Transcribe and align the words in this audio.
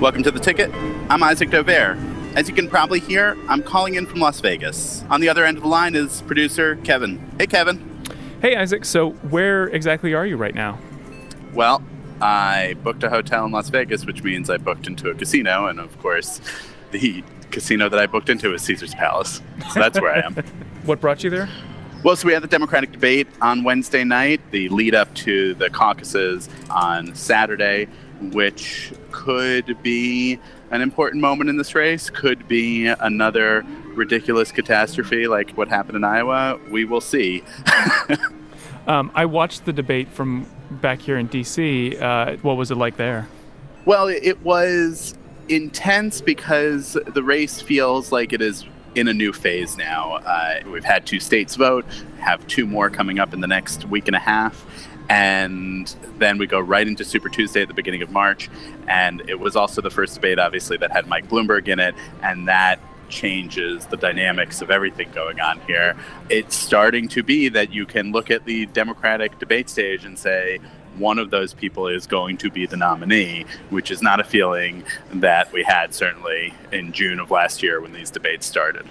Welcome 0.00 0.22
to 0.22 0.30
The 0.30 0.38
Ticket. 0.38 0.72
I'm 1.10 1.24
Isaac 1.24 1.50
Dovere. 1.50 1.98
As 2.36 2.48
you 2.48 2.54
can 2.54 2.68
probably 2.68 3.00
hear, 3.00 3.36
I'm 3.48 3.64
calling 3.64 3.96
in 3.96 4.06
from 4.06 4.20
Las 4.20 4.38
Vegas. 4.40 5.02
On 5.10 5.20
the 5.20 5.28
other 5.28 5.44
end 5.44 5.56
of 5.56 5.64
the 5.64 5.68
line 5.68 5.96
is 5.96 6.22
producer 6.22 6.76
Kevin. 6.84 7.18
Hey, 7.36 7.48
Kevin. 7.48 8.00
Hey, 8.40 8.54
Isaac. 8.54 8.84
So, 8.84 9.10
where 9.10 9.64
exactly 9.66 10.14
are 10.14 10.24
you 10.24 10.36
right 10.36 10.54
now? 10.54 10.78
Well, 11.52 11.82
I 12.20 12.76
booked 12.84 13.02
a 13.02 13.10
hotel 13.10 13.44
in 13.46 13.50
Las 13.50 13.70
Vegas, 13.70 14.06
which 14.06 14.22
means 14.22 14.48
I 14.48 14.58
booked 14.58 14.86
into 14.86 15.10
a 15.10 15.16
casino, 15.16 15.66
and 15.66 15.80
of 15.80 15.98
course, 15.98 16.40
the 16.92 17.24
casino 17.50 17.88
that 17.88 17.98
I 17.98 18.06
booked 18.06 18.28
into 18.28 18.54
is 18.54 18.62
Caesar's 18.62 18.94
Palace. 18.94 19.42
So 19.72 19.80
that's 19.80 20.00
where 20.00 20.14
I 20.14 20.20
am. 20.20 20.34
what 20.84 21.00
brought 21.00 21.24
you 21.24 21.30
there? 21.30 21.48
Well, 22.04 22.14
so 22.14 22.28
we 22.28 22.32
had 22.32 22.44
the 22.44 22.48
Democratic 22.48 22.92
debate 22.92 23.26
on 23.40 23.64
Wednesday 23.64 24.04
night, 24.04 24.40
the 24.52 24.68
lead 24.68 24.94
up 24.94 25.12
to 25.16 25.54
the 25.54 25.68
caucuses 25.68 26.48
on 26.70 27.16
Saturday, 27.16 27.88
which 28.20 28.92
could 29.10 29.82
be 29.82 30.38
an 30.70 30.80
important 30.80 31.22
moment 31.22 31.50
in 31.50 31.56
this 31.56 31.74
race, 31.74 32.10
could 32.10 32.46
be 32.48 32.86
another 32.86 33.64
ridiculous 33.94 34.52
catastrophe 34.52 35.26
like 35.26 35.50
what 35.52 35.68
happened 35.68 35.96
in 35.96 36.04
Iowa. 36.04 36.58
We 36.70 36.84
will 36.84 37.00
see. 37.00 37.42
um, 38.86 39.10
I 39.14 39.24
watched 39.24 39.64
the 39.64 39.72
debate 39.72 40.08
from 40.08 40.46
back 40.70 41.00
here 41.00 41.16
in 41.16 41.28
DC. 41.28 42.00
Uh, 42.00 42.36
what 42.42 42.56
was 42.56 42.70
it 42.70 42.76
like 42.76 42.96
there? 42.96 43.28
Well, 43.84 44.08
it 44.08 44.40
was 44.42 45.14
intense 45.48 46.20
because 46.20 46.96
the 47.06 47.22
race 47.22 47.60
feels 47.60 48.12
like 48.12 48.32
it 48.32 48.42
is 48.42 48.64
in 48.94 49.08
a 49.08 49.14
new 49.14 49.32
phase 49.32 49.76
now. 49.76 50.14
Uh, 50.16 50.60
we've 50.66 50.84
had 50.84 51.06
two 51.06 51.20
states 51.20 51.56
vote, 51.56 51.84
have 52.18 52.46
two 52.46 52.66
more 52.66 52.90
coming 52.90 53.18
up 53.18 53.32
in 53.32 53.40
the 53.40 53.46
next 53.46 53.86
week 53.86 54.08
and 54.08 54.16
a 54.16 54.20
half. 54.20 54.66
And 55.08 55.94
then 56.18 56.38
we 56.38 56.46
go 56.46 56.60
right 56.60 56.86
into 56.86 57.04
Super 57.04 57.28
Tuesday 57.28 57.62
at 57.62 57.68
the 57.68 57.74
beginning 57.74 58.02
of 58.02 58.10
March. 58.10 58.50
And 58.88 59.22
it 59.28 59.40
was 59.40 59.56
also 59.56 59.80
the 59.80 59.90
first 59.90 60.14
debate, 60.14 60.38
obviously, 60.38 60.76
that 60.78 60.90
had 60.90 61.06
Mike 61.06 61.28
Bloomberg 61.28 61.68
in 61.68 61.80
it. 61.80 61.94
And 62.22 62.48
that 62.48 62.78
changes 63.08 63.86
the 63.86 63.96
dynamics 63.96 64.60
of 64.60 64.70
everything 64.70 65.10
going 65.12 65.40
on 65.40 65.60
here. 65.60 65.96
It's 66.28 66.54
starting 66.54 67.08
to 67.08 67.22
be 67.22 67.48
that 67.48 67.72
you 67.72 67.86
can 67.86 68.12
look 68.12 68.30
at 68.30 68.44
the 68.44 68.66
Democratic 68.66 69.38
debate 69.38 69.70
stage 69.70 70.04
and 70.04 70.18
say, 70.18 70.60
one 70.98 71.18
of 71.18 71.30
those 71.30 71.54
people 71.54 71.86
is 71.86 72.06
going 72.06 72.36
to 72.38 72.50
be 72.50 72.66
the 72.66 72.76
nominee, 72.76 73.46
which 73.70 73.90
is 73.90 74.02
not 74.02 74.20
a 74.20 74.24
feeling 74.24 74.84
that 75.12 75.50
we 75.52 75.62
had 75.62 75.94
certainly 75.94 76.52
in 76.72 76.92
June 76.92 77.20
of 77.20 77.30
last 77.30 77.62
year 77.62 77.80
when 77.80 77.92
these 77.92 78.10
debates 78.10 78.46
started. 78.46 78.86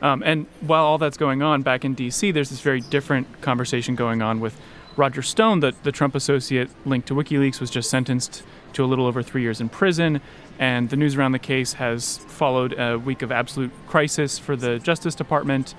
Um, 0.00 0.22
and 0.24 0.46
while 0.60 0.84
all 0.84 0.96
that's 0.96 1.16
going 1.16 1.42
on 1.42 1.62
back 1.62 1.84
in 1.84 1.94
D.C., 1.94 2.30
there's 2.30 2.50
this 2.50 2.60
very 2.60 2.80
different 2.80 3.42
conversation 3.42 3.96
going 3.96 4.22
on 4.22 4.40
with 4.40 4.56
Roger 5.00 5.22
Stone, 5.22 5.60
the, 5.60 5.74
the 5.82 5.92
Trump 5.92 6.14
associate 6.14 6.68
linked 6.84 7.08
to 7.08 7.14
WikiLeaks, 7.14 7.58
was 7.58 7.70
just 7.70 7.88
sentenced 7.88 8.42
to 8.74 8.84
a 8.84 8.86
little 8.86 9.06
over 9.06 9.22
three 9.22 9.40
years 9.40 9.58
in 9.58 9.70
prison. 9.70 10.20
And 10.58 10.90
the 10.90 10.96
news 10.96 11.16
around 11.16 11.32
the 11.32 11.38
case 11.38 11.72
has 11.72 12.18
followed 12.18 12.78
a 12.78 12.98
week 12.98 13.22
of 13.22 13.32
absolute 13.32 13.72
crisis 13.86 14.38
for 14.38 14.56
the 14.56 14.78
Justice 14.78 15.14
Department. 15.14 15.74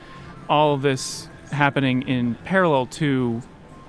All 0.50 0.74
of 0.74 0.82
this 0.82 1.30
happening 1.52 2.02
in 2.08 2.34
parallel 2.46 2.88
to 2.88 3.44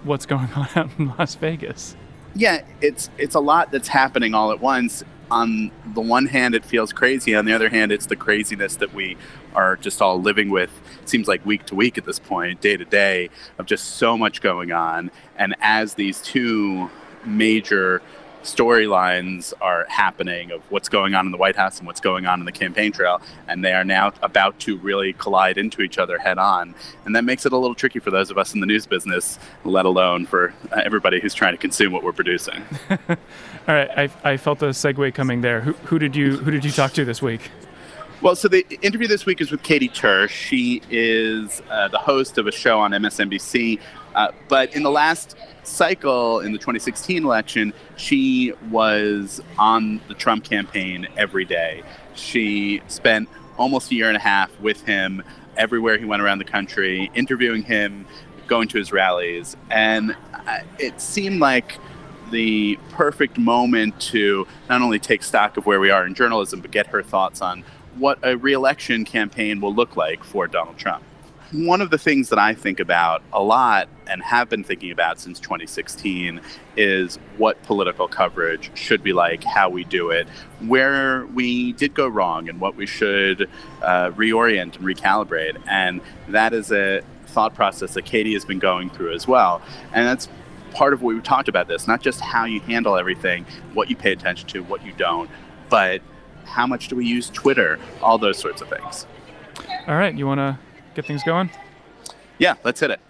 what's 0.04 0.26
going 0.34 0.52
on 0.52 0.68
out 0.76 0.90
in 0.98 1.14
Las 1.18 1.34
Vegas. 1.36 1.96
Yeah, 2.34 2.62
it's 2.82 3.08
it's 3.16 3.34
a 3.34 3.40
lot 3.40 3.70
that's 3.70 3.88
happening 3.88 4.34
all 4.34 4.52
at 4.52 4.60
once. 4.60 5.02
On 5.32 5.70
the 5.94 6.02
one 6.02 6.26
hand, 6.26 6.54
it 6.54 6.62
feels 6.62 6.92
crazy. 6.92 7.34
On 7.34 7.46
the 7.46 7.54
other 7.54 7.70
hand, 7.70 7.90
it's 7.90 8.04
the 8.04 8.16
craziness 8.16 8.76
that 8.76 8.92
we 8.92 9.16
are 9.54 9.76
just 9.76 10.02
all 10.02 10.20
living 10.20 10.50
with. 10.50 10.70
It 11.00 11.08
seems 11.08 11.26
like 11.26 11.44
week 11.46 11.64
to 11.66 11.74
week 11.74 11.96
at 11.96 12.04
this 12.04 12.18
point, 12.18 12.60
day 12.60 12.76
to 12.76 12.84
day, 12.84 13.30
of 13.58 13.64
just 13.64 13.96
so 13.96 14.18
much 14.18 14.42
going 14.42 14.72
on. 14.72 15.10
And 15.36 15.56
as 15.62 15.94
these 15.94 16.20
two 16.20 16.90
major 17.24 18.02
storylines 18.42 19.52
are 19.60 19.86
happening 19.88 20.50
of 20.50 20.60
what's 20.70 20.88
going 20.88 21.14
on 21.14 21.26
in 21.26 21.32
the 21.32 21.38
White 21.38 21.56
House 21.56 21.78
and 21.78 21.86
what's 21.86 22.00
going 22.00 22.26
on 22.26 22.40
in 22.40 22.46
the 22.46 22.52
campaign 22.52 22.92
trail, 22.92 23.20
and 23.48 23.64
they 23.64 23.72
are 23.72 23.84
now 23.84 24.12
about 24.22 24.58
to 24.60 24.76
really 24.78 25.12
collide 25.14 25.58
into 25.58 25.82
each 25.82 25.98
other 25.98 26.18
head 26.18 26.38
on. 26.38 26.74
And 27.04 27.14
that 27.16 27.24
makes 27.24 27.46
it 27.46 27.52
a 27.52 27.56
little 27.56 27.74
tricky 27.74 27.98
for 27.98 28.10
those 28.10 28.30
of 28.30 28.38
us 28.38 28.54
in 28.54 28.60
the 28.60 28.66
news 28.66 28.86
business, 28.86 29.38
let 29.64 29.86
alone 29.86 30.26
for 30.26 30.54
everybody 30.72 31.20
who's 31.20 31.34
trying 31.34 31.54
to 31.54 31.58
consume 31.58 31.92
what 31.92 32.02
we're 32.02 32.12
producing. 32.12 32.62
All 33.08 33.16
right, 33.68 33.90
I, 34.24 34.32
I 34.32 34.36
felt 34.36 34.62
a 34.62 34.66
segue 34.66 35.14
coming 35.14 35.40
there. 35.40 35.60
Who, 35.60 35.72
who 35.72 35.98
did 35.98 36.16
you 36.16 36.36
who 36.38 36.50
did 36.50 36.64
you 36.64 36.72
talk 36.72 36.92
to 36.94 37.04
this 37.04 37.22
week? 37.22 37.50
Well, 38.22 38.36
so 38.36 38.46
the 38.46 38.64
interview 38.82 39.08
this 39.08 39.26
week 39.26 39.40
is 39.40 39.50
with 39.50 39.64
Katy 39.64 39.88
Tur. 39.88 40.28
She 40.28 40.80
is 40.90 41.60
uh, 41.68 41.88
the 41.88 41.98
host 41.98 42.38
of 42.38 42.46
a 42.46 42.52
show 42.52 42.78
on 42.78 42.92
MSNBC. 42.92 43.80
Uh, 44.14 44.32
but 44.48 44.74
in 44.74 44.82
the 44.82 44.90
last 44.90 45.36
cycle 45.62 46.40
in 46.40 46.52
the 46.52 46.58
2016 46.58 47.24
election, 47.24 47.72
she 47.96 48.52
was 48.70 49.40
on 49.58 50.00
the 50.08 50.14
Trump 50.14 50.44
campaign 50.44 51.06
every 51.16 51.44
day. 51.44 51.82
She 52.14 52.82
spent 52.88 53.28
almost 53.58 53.90
a 53.90 53.94
year 53.94 54.08
and 54.08 54.16
a 54.16 54.20
half 54.20 54.58
with 54.60 54.84
him 54.84 55.22
everywhere 55.56 55.98
he 55.98 56.04
went 56.04 56.22
around 56.22 56.38
the 56.38 56.44
country, 56.44 57.10
interviewing 57.14 57.62
him, 57.62 58.06
going 58.46 58.68
to 58.68 58.78
his 58.78 58.92
rallies. 58.92 59.56
And 59.70 60.16
uh, 60.34 60.60
it 60.78 61.00
seemed 61.00 61.40
like 61.40 61.78
the 62.30 62.78
perfect 62.90 63.38
moment 63.38 64.00
to 64.00 64.46
not 64.68 64.80
only 64.80 64.98
take 64.98 65.22
stock 65.22 65.56
of 65.56 65.66
where 65.66 65.78
we 65.78 65.90
are 65.90 66.06
in 66.06 66.14
journalism, 66.14 66.60
but 66.60 66.70
get 66.70 66.86
her 66.88 67.02
thoughts 67.02 67.42
on 67.42 67.62
what 67.96 68.18
a 68.22 68.36
reelection 68.36 69.04
campaign 69.04 69.60
will 69.60 69.74
look 69.74 69.96
like 69.96 70.24
for 70.24 70.46
Donald 70.46 70.78
Trump 70.78 71.04
one 71.52 71.82
of 71.82 71.90
the 71.90 71.98
things 71.98 72.30
that 72.30 72.38
I 72.38 72.54
think 72.54 72.80
about 72.80 73.22
a 73.32 73.42
lot 73.42 73.88
and 74.06 74.22
have 74.22 74.48
been 74.48 74.64
thinking 74.64 74.90
about 74.90 75.20
since 75.20 75.38
2016 75.38 76.40
is 76.76 77.16
what 77.36 77.62
political 77.64 78.08
coverage 78.08 78.70
should 78.74 79.02
be 79.02 79.12
like, 79.12 79.44
how 79.44 79.68
we 79.68 79.84
do 79.84 80.10
it, 80.10 80.26
where 80.60 81.26
we 81.26 81.72
did 81.72 81.92
go 81.94 82.08
wrong, 82.08 82.48
and 82.48 82.58
what 82.58 82.74
we 82.74 82.86
should 82.86 83.50
uh, 83.82 84.10
reorient 84.12 84.76
and 84.76 84.78
recalibrate. 84.78 85.60
And 85.68 86.00
that 86.28 86.54
is 86.54 86.72
a 86.72 87.02
thought 87.26 87.54
process 87.54 87.94
that 87.94 88.06
Katy 88.06 88.32
has 88.32 88.44
been 88.44 88.58
going 88.58 88.88
through 88.90 89.12
as 89.14 89.28
well. 89.28 89.60
And 89.92 90.06
that's 90.06 90.28
part 90.72 90.94
of 90.94 91.02
what 91.02 91.14
we 91.14 91.20
talked 91.20 91.48
about 91.48 91.68
this, 91.68 91.86
not 91.86 92.00
just 92.00 92.20
how 92.20 92.46
you 92.46 92.60
handle 92.60 92.96
everything, 92.96 93.44
what 93.74 93.90
you 93.90 93.96
pay 93.96 94.12
attention 94.12 94.48
to, 94.48 94.62
what 94.62 94.84
you 94.84 94.92
don't, 94.94 95.28
but 95.68 96.00
how 96.44 96.66
much 96.66 96.88
do 96.88 96.96
we 96.96 97.06
use 97.06 97.28
Twitter, 97.28 97.78
all 98.00 98.16
those 98.16 98.38
sorts 98.38 98.62
of 98.62 98.68
things. 98.68 99.06
All 99.86 99.96
right, 99.96 100.14
you 100.14 100.26
want 100.26 100.38
to 100.38 100.58
get 100.94 101.06
things 101.06 101.22
going? 101.22 101.50
Yeah, 102.38 102.54
let's 102.64 102.80
hit 102.80 102.90
it. 102.90 103.00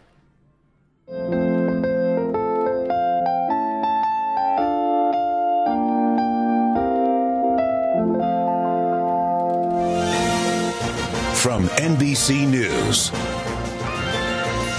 From 11.43 11.65
NBC 11.79 12.49
News, 12.49 13.11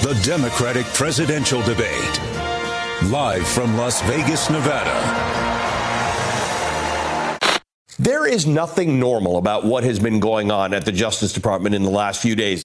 the 0.01 0.17
Democratic 0.23 0.85
presidential 0.87 1.61
debate, 1.63 2.21
live 3.11 3.45
from 3.47 3.75
Las 3.75 4.01
Vegas, 4.03 4.49
Nevada. 4.49 5.33
There 7.99 8.25
is 8.25 8.47
nothing 8.47 8.99
normal 8.99 9.37
about 9.37 9.65
what 9.65 9.83
has 9.83 9.99
been 9.99 10.19
going 10.19 10.51
on 10.51 10.73
at 10.73 10.85
the 10.85 10.91
Justice 10.91 11.31
Department 11.31 11.75
in 11.75 11.83
the 11.83 11.89
last 11.89 12.21
few 12.21 12.35
days. 12.35 12.63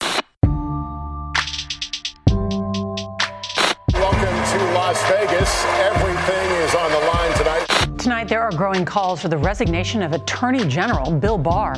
Are 8.49 8.57
growing 8.57 8.83
calls 8.83 9.21
for 9.21 9.27
the 9.27 9.37
resignation 9.37 10.01
of 10.01 10.11
Attorney 10.11 10.65
General 10.65 11.11
Bill 11.11 11.37
Barr. 11.37 11.75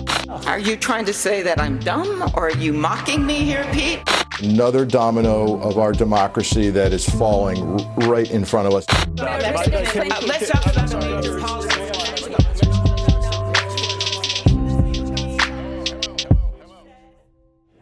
Are 0.47 0.57
you 0.57 0.77
trying 0.77 1.03
to 1.03 1.11
say 1.11 1.43
that 1.43 1.59
I'm 1.59 1.77
dumb 1.79 2.31
or 2.33 2.47
are 2.47 2.57
you 2.57 2.71
mocking 2.71 3.25
me 3.25 3.43
here, 3.43 3.67
Pete? 3.73 3.99
Another 4.41 4.85
domino 4.85 5.59
of 5.59 5.77
our 5.77 5.91
democracy 5.91 6.69
that 6.69 6.93
is 6.93 7.09
falling 7.09 7.75
right 8.07 8.31
in 8.31 8.45
front 8.45 8.69
of 8.69 8.73
us. 8.73 8.85
let's 9.17 10.49
talk 10.49 10.63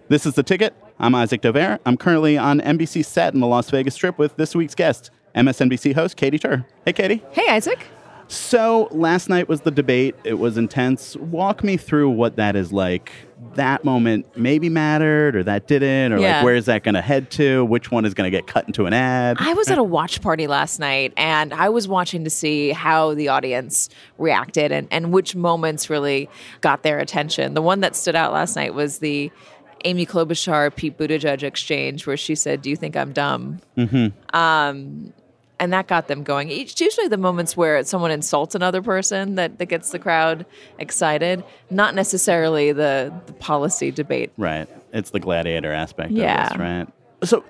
This 0.07 0.25
is 0.25 0.33
The 0.33 0.41
Ticket. 0.41 0.73
I'm 0.97 1.13
Isaac 1.13 1.43
Dovere. 1.43 1.77
I'm 1.85 1.95
currently 1.95 2.39
on 2.39 2.59
NBC 2.59 3.05
set 3.05 3.35
in 3.35 3.39
the 3.39 3.45
Las 3.45 3.69
Vegas 3.69 3.93
Strip 3.93 4.17
with 4.17 4.35
this 4.37 4.55
week's 4.55 4.73
guest, 4.73 5.11
MSNBC 5.35 5.93
host 5.93 6.17
Katy 6.17 6.39
Tur. 6.39 6.65
Hey, 6.85 6.93
Katy. 6.93 7.21
Hey, 7.33 7.45
Isaac. 7.49 7.85
So 8.29 8.87
last 8.91 9.27
night 9.27 9.49
was 9.49 9.61
the 9.61 9.71
debate. 9.71 10.15
It 10.23 10.35
was 10.35 10.55
intense. 10.55 11.15
Walk 11.15 11.63
me 11.63 11.77
through 11.77 12.11
what 12.11 12.35
that 12.35 12.55
is 12.55 12.71
like. 12.71 13.11
That 13.55 13.83
moment 13.83 14.37
maybe 14.37 14.69
mattered, 14.69 15.35
or 15.35 15.43
that 15.43 15.67
didn't, 15.67 16.13
or 16.13 16.19
yeah. 16.19 16.35
like 16.35 16.43
where 16.43 16.55
is 16.55 16.65
that 16.65 16.83
going 16.83 16.93
to 16.93 17.01
head 17.01 17.31
to? 17.31 17.65
Which 17.65 17.89
one 17.89 18.05
is 18.05 18.13
going 18.13 18.31
to 18.31 18.37
get 18.37 18.45
cut 18.45 18.67
into 18.67 18.85
an 18.85 18.93
ad? 18.93 19.37
I 19.39 19.53
was 19.53 19.71
at 19.71 19.79
a 19.79 19.83
watch 19.83 20.21
party 20.21 20.45
last 20.45 20.79
night, 20.79 21.13
and 21.17 21.53
I 21.53 21.69
was 21.69 21.87
watching 21.87 22.23
to 22.23 22.29
see 22.29 22.69
how 22.69 23.15
the 23.15 23.29
audience 23.29 23.89
reacted 24.19 24.71
and 24.71 24.87
and 24.91 25.11
which 25.11 25.35
moments 25.35 25.89
really 25.89 26.29
got 26.61 26.83
their 26.83 26.99
attention. 26.99 27.55
The 27.55 27.63
one 27.63 27.79
that 27.79 27.95
stood 27.95 28.15
out 28.15 28.31
last 28.31 28.55
night 28.55 28.75
was 28.75 28.99
the 28.99 29.31
Amy 29.85 30.05
Klobuchar 30.05 30.75
Pete 30.75 30.97
Buttigieg 30.97 31.41
exchange, 31.41 32.05
where 32.05 32.17
she 32.17 32.35
said, 32.35 32.61
"Do 32.61 32.69
you 32.69 32.75
think 32.75 32.95
I'm 32.95 33.13
dumb?" 33.13 33.59
Mm-hmm. 33.77 34.37
Um, 34.37 35.13
and 35.59 35.73
that 35.73 35.87
got 35.87 36.07
them 36.07 36.23
going. 36.23 36.49
It's 36.49 36.79
usually 36.79 37.07
the 37.07 37.17
moments 37.17 37.57
where 37.57 37.83
someone 37.83 38.11
insults 38.11 38.55
another 38.55 38.81
person 38.81 39.35
that, 39.35 39.57
that 39.59 39.65
gets 39.65 39.91
the 39.91 39.99
crowd 39.99 40.45
excited, 40.77 41.43
not 41.69 41.95
necessarily 41.95 42.71
the, 42.71 43.13
the 43.25 43.33
policy 43.33 43.91
debate. 43.91 44.31
Right. 44.37 44.67
It's 44.93 45.09
the 45.11 45.19
gladiator 45.19 45.71
aspect 45.71 46.11
Yeah. 46.11 46.43
of 46.45 46.49
this, 46.49 46.57
right? 46.59 46.87
So 47.23 47.43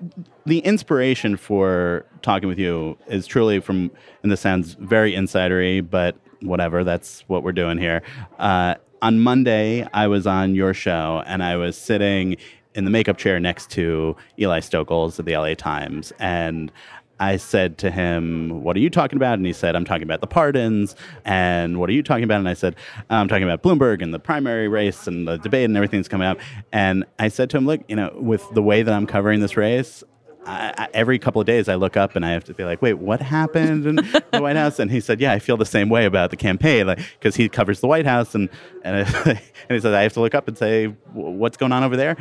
the 0.46 0.60
inspiration 0.60 1.38
for 1.38 2.06
talking 2.24 2.50
with 2.50 2.58
you 2.58 2.98
is 3.08 3.28
truly 3.28 3.60
from, 3.60 3.92
and 4.24 4.32
this 4.32 4.42
sounds 4.42 4.74
very 4.74 5.14
insidery, 5.14 5.88
but 5.88 6.16
whatever, 6.42 6.84
that's 6.84 7.22
what 7.28 7.44
we're 7.44 7.52
doing 7.52 7.78
here. 7.78 8.02
Uh, 8.40 8.76
on 9.02 9.20
Monday, 9.20 9.88
I 9.94 10.08
was 10.08 10.26
on 10.26 10.56
your 10.56 10.74
show 10.74 11.24
and 11.28 11.44
I 11.44 11.56
was 11.58 11.78
sitting 11.78 12.38
in 12.76 12.86
the 12.86 12.92
makeup 12.92 13.18
chair 13.18 13.40
next 13.40 13.70
to 13.72 14.16
Eli 14.40 14.60
Stokols 14.60 15.20
of 15.20 15.26
the 15.26 15.36
LA 15.38 15.54
Times. 15.54 16.12
And 16.20 16.72
I 17.20 17.38
said 17.38 17.78
to 17.80 17.92
him, 17.92 18.64
What 18.64 18.76
are 18.76 18.80
you 18.80 18.90
talking 18.90 19.18
about? 19.18 19.34
And 19.34 19.46
he 19.46 19.54
said, 19.54 19.76
I'm 19.76 19.86
talking 19.86 20.04
about 20.04 20.22
the 20.22 20.28
pardons. 20.28 20.96
And 21.26 21.80
what 21.80 21.90
are 21.90 21.94
you 21.94 22.04
talking 22.04 22.24
about? 22.24 22.40
And 22.40 22.50
I 22.50 22.54
said, 22.54 22.76
I'm 23.10 23.28
talking 23.28 23.44
about 23.44 23.62
Bloomberg 23.62 24.02
and 24.02 24.14
the 24.14 24.20
primary 24.20 24.68
race 24.68 25.08
and 25.08 25.28
the 25.28 25.38
debate 25.38 25.66
and 25.66 25.76
everything's 25.76 26.08
coming 26.08 26.28
up. 26.28 26.40
And 26.72 27.06
I 27.18 27.28
said 27.28 27.50
to 27.52 27.58
him, 27.58 27.66
Look, 27.66 27.82
you 27.88 27.96
know, 27.96 28.12
with 28.16 28.48
the 28.54 28.64
way 28.64 28.84
that 28.84 28.94
I'm 28.94 29.06
covering 29.06 29.42
this 29.42 29.58
race, 29.58 30.04
I, 30.46 30.74
I, 30.78 30.88
every 30.94 31.20
couple 31.20 31.42
of 31.42 31.48
days 31.48 31.68
I 31.68 31.76
look 31.76 31.98
up 31.98 32.16
and 32.16 32.26
I 32.26 32.32
have 32.32 32.46
to 32.46 32.54
be 32.54 32.64
like, 32.64 32.82
wait, 32.82 32.94
what 32.94 33.22
happened 33.22 33.86
in 33.86 33.96
the 33.98 34.42
White 34.42 34.56
House? 34.56 34.80
And 34.80 34.90
he 34.90 35.00
said, 35.00 35.20
yeah, 35.20 35.34
I 35.34 35.40
feel 35.40 35.58
the 35.58 35.66
same 35.66 35.90
way 35.90 36.06
about 36.06 36.32
the 36.32 36.38
campaign, 36.38 36.88
like 36.88 37.00
because 37.20 37.36
he 37.36 37.50
covers 37.50 37.82
the 37.82 37.88
White 37.88 38.06
House, 38.06 38.36
and 38.36 38.50
and, 38.84 39.08
and 39.26 39.40
he 39.70 39.80
said 39.80 39.94
I 39.94 40.04
have 40.04 40.14
to 40.14 40.22
look 40.22 40.34
up 40.34 40.48
and 40.48 40.58
say 40.58 40.88
what's 41.14 41.58
going 41.58 41.72
on 41.72 41.84
over 41.84 41.98
there. 41.98 42.18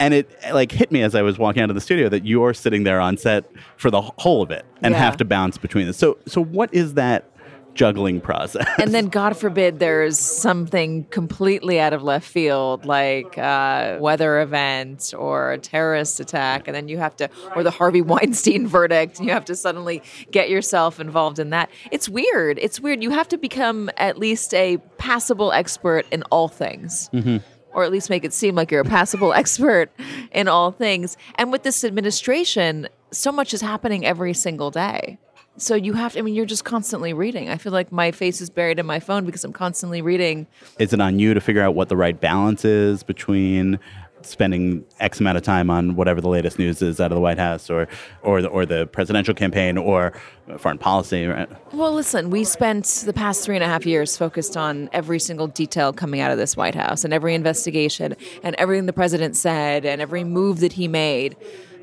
And 0.00 0.12
it 0.14 0.28
like 0.52 0.72
hit 0.72 0.90
me 0.90 1.02
as 1.02 1.14
I 1.14 1.22
was 1.22 1.38
walking 1.38 1.62
out 1.62 1.70
of 1.70 1.74
the 1.74 1.80
studio 1.80 2.08
that 2.08 2.26
you're 2.26 2.54
sitting 2.54 2.82
there 2.84 3.00
on 3.00 3.16
set 3.16 3.44
for 3.76 3.90
the 3.90 4.00
whole 4.00 4.42
of 4.42 4.50
it 4.50 4.64
and 4.82 4.92
Yeah. 4.94 4.98
have 4.98 5.16
to 5.18 5.24
bounce 5.24 5.58
between 5.58 5.86
this. 5.86 5.96
So 5.98 6.18
so 6.26 6.42
what 6.42 6.72
is 6.74 6.94
that 6.94 7.26
juggling 7.74 8.20
process? 8.20 8.66
and 8.78 8.92
then 8.92 9.06
God 9.20 9.36
forbid 9.36 9.78
there's 9.78 10.18
something 10.18 11.04
completely 11.04 11.78
out 11.78 11.92
of 11.92 12.02
left 12.02 12.26
field, 12.26 12.84
like 12.84 13.36
a 13.38 13.98
weather 14.00 14.40
event 14.40 15.14
or 15.16 15.52
a 15.52 15.58
terrorist 15.58 16.18
attack, 16.18 16.66
and 16.66 16.74
then 16.74 16.88
you 16.88 16.98
have 16.98 17.14
to, 17.16 17.28
or 17.54 17.62
the 17.62 17.70
Harvey 17.70 18.02
Weinstein 18.12 18.66
verdict, 18.66 19.18
and 19.18 19.26
you 19.28 19.32
have 19.32 19.44
to 19.44 19.54
suddenly 19.54 20.02
get 20.32 20.50
yourself 20.50 20.98
involved 20.98 21.38
in 21.38 21.50
that. 21.50 21.70
It's 21.92 22.08
weird. 22.08 22.58
It's 22.58 22.80
weird. 22.80 23.02
You 23.04 23.10
have 23.10 23.28
to 23.28 23.38
become 23.38 23.88
at 23.98 24.18
least 24.18 24.52
a 24.52 24.78
passable 24.98 25.52
expert 25.52 26.06
in 26.10 26.22
all 26.24 26.48
things. 26.48 27.08
Mm-hmm. 27.12 27.36
Or 27.72 27.84
at 27.84 27.92
least 27.92 28.10
make 28.10 28.24
it 28.24 28.32
seem 28.32 28.54
like 28.54 28.70
you're 28.70 28.80
a 28.80 28.84
passable 28.84 29.32
expert 29.40 29.90
in 30.32 30.48
all 30.48 30.72
things. 30.72 31.16
And 31.36 31.52
with 31.52 31.62
this 31.62 31.84
administration, 31.84 32.88
so 33.12 33.30
much 33.32 33.54
is 33.54 33.60
happening 33.60 34.04
every 34.04 34.34
single 34.34 34.70
day. 34.70 35.18
So 35.56 35.74
you 35.74 35.92
have 35.92 36.14
to, 36.14 36.20
I 36.20 36.22
mean, 36.22 36.34
you're 36.34 36.46
just 36.46 36.64
constantly 36.64 37.12
reading. 37.12 37.50
I 37.50 37.56
feel 37.56 37.72
like 37.72 37.92
my 37.92 38.12
face 38.12 38.40
is 38.40 38.48
buried 38.48 38.78
in 38.78 38.86
my 38.86 38.98
phone 38.98 39.26
because 39.26 39.44
I'm 39.44 39.52
constantly 39.52 40.00
reading. 40.00 40.46
is 40.78 40.92
it 40.92 41.00
on 41.00 41.18
you 41.18 41.34
to 41.34 41.40
figure 41.40 41.60
out 41.62 41.74
what 41.74 41.88
the 41.88 41.96
right 41.96 42.18
balance 42.18 42.64
is 42.64 43.02
between 43.02 43.78
spending 44.22 44.84
X 44.98 45.20
amount 45.20 45.36
of 45.36 45.42
time 45.42 45.70
on 45.70 45.96
whatever 45.96 46.20
the 46.20 46.28
latest 46.28 46.58
news 46.58 46.82
is 46.82 47.00
out 47.00 47.10
of 47.10 47.16
the 47.16 47.20
White 47.20 47.38
House 47.38 47.70
or 47.70 47.88
or 48.22 48.42
the, 48.42 48.48
or 48.48 48.66
the 48.66 48.86
presidential 48.86 49.34
campaign 49.34 49.78
or 49.78 50.12
foreign 50.58 50.78
policy? 50.78 51.26
Right? 51.26 51.48
Well, 51.72 51.92
listen, 51.92 52.30
we 52.30 52.44
spent 52.44 52.84
the 53.06 53.12
past 53.12 53.44
three 53.44 53.56
and 53.56 53.64
a 53.64 53.68
half 53.68 53.86
years 53.86 54.16
focused 54.16 54.56
on 54.56 54.88
every 54.92 55.18
single 55.18 55.46
detail 55.46 55.92
coming 55.92 56.20
out 56.20 56.30
of 56.30 56.38
this 56.38 56.56
White 56.56 56.74
House 56.74 57.04
and 57.04 57.12
every 57.12 57.34
investigation 57.34 58.16
and 58.42 58.54
everything 58.56 58.86
the 58.86 58.92
president 58.92 59.36
said 59.36 59.84
and 59.84 60.00
every 60.00 60.24
move 60.24 60.60
that 60.60 60.72
he 60.74 60.88
made. 60.88 61.36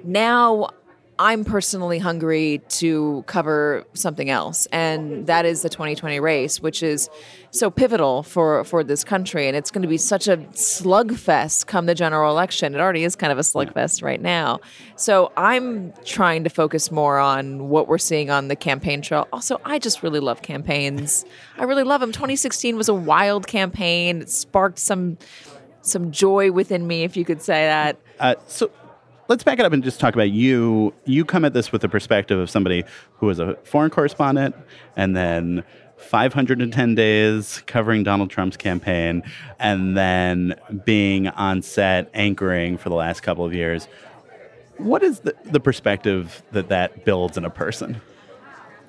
Now, 0.04 0.70
I'm 1.20 1.46
personally 1.46 2.00
hungry 2.00 2.62
to 2.70 3.24
cover 3.28 3.86
something 3.94 4.30
else, 4.30 4.68
and 4.72 5.26
that 5.28 5.46
is 5.46 5.62
the 5.64 5.70
2020 5.70 6.20
race, 6.20 6.62
which 6.62 6.84
is 6.84 7.10
so 7.52 7.72
pivotal 7.72 8.24
for, 8.24 8.64
for 8.64 8.84
this 8.84 9.04
country. 9.04 9.48
And 9.48 9.58
it's 9.58 9.72
going 9.72 9.82
to 9.82 9.88
be 9.88 9.98
such 9.98 10.28
a 10.28 10.38
slugfest 10.38 11.66
come 11.66 11.88
the 11.88 11.96
general 11.96 12.32
election. 12.32 12.76
It 12.76 12.80
already 12.80 13.04
is 13.04 13.16
kind 13.16 13.32
of 13.32 13.40
a 13.40 13.42
slugfest 13.42 14.04
right 14.04 14.22
now. 14.22 14.60
So 14.96 15.32
I'm 15.36 15.94
trying 16.06 16.44
to 16.44 16.50
focus 16.50 16.92
more 16.92 17.18
on 17.18 17.70
what 17.70 17.88
we're 17.88 17.98
seeing 17.98 18.30
on 18.30 18.48
the 18.48 18.56
campaign 18.56 19.02
trail. 19.02 19.28
Also, 19.34 19.60
I 19.66 19.80
just 19.80 20.04
really 20.04 20.20
love 20.20 20.42
campaigns. 20.42 21.26
I 21.58 21.64
really 21.64 21.84
love 21.84 22.02
them. 22.02 22.12
2016 22.12 22.78
was 22.78 22.90
a 22.90 22.94
wild 22.94 23.48
campaign. 23.48 24.22
It 24.22 24.30
sparked 24.30 24.80
some 24.80 25.18
some 25.82 26.12
joy 26.12 26.52
within 26.52 26.86
me, 26.86 27.04
if 27.04 27.16
you 27.16 27.26
could 27.26 27.42
say 27.42 27.66
that. 27.66 27.98
Uh, 28.20 28.36
so 28.48 28.70
let's 29.28 29.44
back 29.44 29.60
it 29.60 29.66
up 29.66 29.74
and 29.74 29.84
just 29.84 30.00
talk 30.00 30.14
about 30.14 30.32
you. 30.32 30.94
You 31.06 31.26
come 31.26 31.46
at 31.46 31.54
this 31.54 31.72
with 31.72 31.82
the 31.82 31.90
perspective 31.90 32.40
of 32.40 32.50
somebody 32.50 32.84
who 33.18 33.26
was 33.26 33.40
a 33.40 33.56
foreign 33.64 33.90
correspondent 33.90 34.56
and 34.96 35.16
then 35.16 35.64
510 35.98 36.96
days 36.96 37.64
covering 37.66 38.04
Donald 38.04 38.30
Trump's 38.30 38.58
campaign 38.58 39.24
and 39.60 39.98
then 39.98 40.56
being 40.86 41.28
on 41.30 41.62
set 41.62 42.10
anchoring 42.14 42.78
for 42.78 42.90
the 42.90 42.96
last 42.96 43.22
couple 43.22 43.44
of 43.44 43.54
years. 43.54 43.88
What 44.78 45.02
is 45.02 45.22
the, 45.22 45.36
the 45.44 45.60
perspective 45.60 46.44
that 46.52 46.70
that 46.70 47.04
builds 47.04 47.38
in 47.38 47.46
a 47.46 47.50
person? 47.50 48.00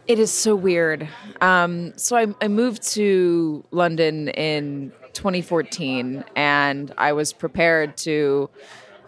It 0.07 0.19
is 0.19 0.31
so 0.31 0.55
weird. 0.55 1.09
Um, 1.41 1.97
so 1.97 2.17
I, 2.17 2.35
I 2.41 2.49
moved 2.49 2.83
to 2.95 3.65
London 3.71 4.29
in 4.29 4.93
2014, 5.13 6.25
and 6.35 6.95
I 6.97 7.13
was 7.13 7.33
prepared 7.33 7.97
to 7.99 8.49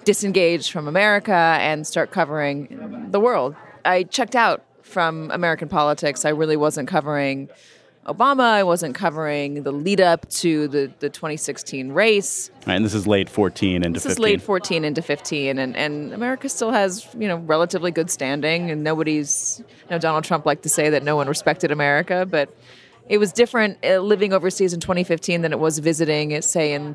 disengage 0.04 0.70
from 0.70 0.88
America 0.88 1.32
and 1.32 1.86
start 1.86 2.10
covering 2.10 3.08
the 3.10 3.20
world. 3.20 3.54
I 3.84 4.04
checked 4.04 4.36
out 4.36 4.62
from 4.82 5.30
American 5.30 5.68
politics. 5.68 6.24
I 6.24 6.30
really 6.30 6.56
wasn't 6.56 6.88
covering 6.88 7.48
Obama. 8.06 8.44
I 8.44 8.62
wasn't 8.62 8.94
covering 8.94 9.62
the 9.62 9.72
lead 9.72 10.00
up 10.00 10.28
to 10.30 10.68
the, 10.68 10.90
the 11.00 11.08
2016 11.10 11.92
race. 11.92 12.50
Right, 12.66 12.74
and 12.74 12.84
this 12.84 12.94
is 12.94 13.06
late 13.06 13.28
14 13.28 13.84
into 13.84 13.90
This 13.90 14.04
15. 14.04 14.10
is 14.12 14.18
late 14.18 14.42
14 14.42 14.84
into 14.84 15.02
15, 15.02 15.58
and, 15.58 15.76
and 15.76 16.12
America 16.12 16.48
still 16.48 16.70
has, 16.70 17.06
you 17.16 17.28
know, 17.28 17.36
relatively 17.36 17.90
good 17.90 18.10
standing, 18.10 18.70
and 18.70 18.82
nobody's, 18.82 19.62
you 19.68 19.90
know, 19.90 19.98
Donald 19.98 20.24
Trump 20.24 20.46
liked 20.46 20.62
to 20.62 20.68
say 20.68 20.90
that 20.90 21.02
no 21.02 21.14
one 21.14 21.28
respected 21.28 21.70
America, 21.70 22.26
but 22.28 22.54
it 23.08 23.18
was 23.18 23.32
different 23.32 23.78
uh, 23.84 23.98
living 23.98 24.32
overseas 24.32 24.72
in 24.72 24.80
2015 24.80 25.42
than 25.42 25.52
it 25.52 25.58
was 25.58 25.78
visiting, 25.78 26.40
say, 26.42 26.72
in 26.72 26.94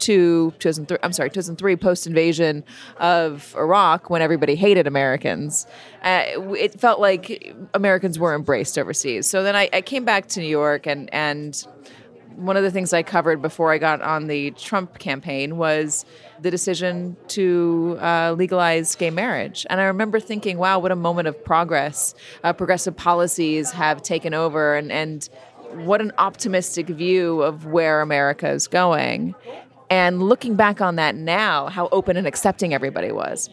2002, 0.00 0.58
2003, 0.58 0.98
I'm 1.02 1.12
sorry, 1.12 1.30
2003, 1.30 1.76
post 1.76 2.06
invasion 2.06 2.64
of 2.98 3.54
Iraq 3.56 4.10
when 4.10 4.22
everybody 4.22 4.54
hated 4.54 4.86
Americans. 4.86 5.66
Uh, 6.02 6.24
it 6.58 6.80
felt 6.80 7.00
like 7.00 7.54
Americans 7.74 8.18
were 8.18 8.34
embraced 8.34 8.78
overseas. 8.78 9.26
So 9.26 9.42
then 9.42 9.54
I, 9.56 9.68
I 9.72 9.80
came 9.82 10.04
back 10.04 10.26
to 10.28 10.40
New 10.40 10.46
York 10.46 10.86
and, 10.86 11.12
and 11.12 11.64
one 12.36 12.56
of 12.56 12.62
the 12.62 12.70
things 12.70 12.92
I 12.92 13.02
covered 13.02 13.42
before 13.42 13.72
I 13.72 13.78
got 13.78 14.00
on 14.00 14.26
the 14.26 14.52
Trump 14.52 14.98
campaign 14.98 15.58
was 15.58 16.06
the 16.40 16.50
decision 16.50 17.16
to 17.28 17.98
uh, 18.00 18.34
legalize 18.36 18.94
gay 18.94 19.10
marriage. 19.10 19.66
And 19.68 19.80
I 19.80 19.84
remember 19.84 20.20
thinking, 20.20 20.56
wow, 20.56 20.78
what 20.78 20.90
a 20.90 20.96
moment 20.96 21.28
of 21.28 21.44
progress. 21.44 22.14
Uh, 22.42 22.54
progressive 22.54 22.96
policies 22.96 23.72
have 23.72 24.02
taken 24.02 24.32
over, 24.32 24.74
and, 24.74 24.90
and 24.90 25.28
what 25.74 26.00
an 26.00 26.12
optimistic 26.18 26.86
view 26.86 27.42
of 27.42 27.66
where 27.66 28.00
America 28.00 28.48
is 28.48 28.66
going. 28.66 29.34
And 29.90 30.22
looking 30.22 30.54
back 30.54 30.80
on 30.80 30.96
that 30.96 31.16
now, 31.16 31.66
how 31.66 31.88
open 31.90 32.16
and 32.16 32.26
accepting 32.26 32.72
everybody 32.72 33.10
was. 33.10 33.50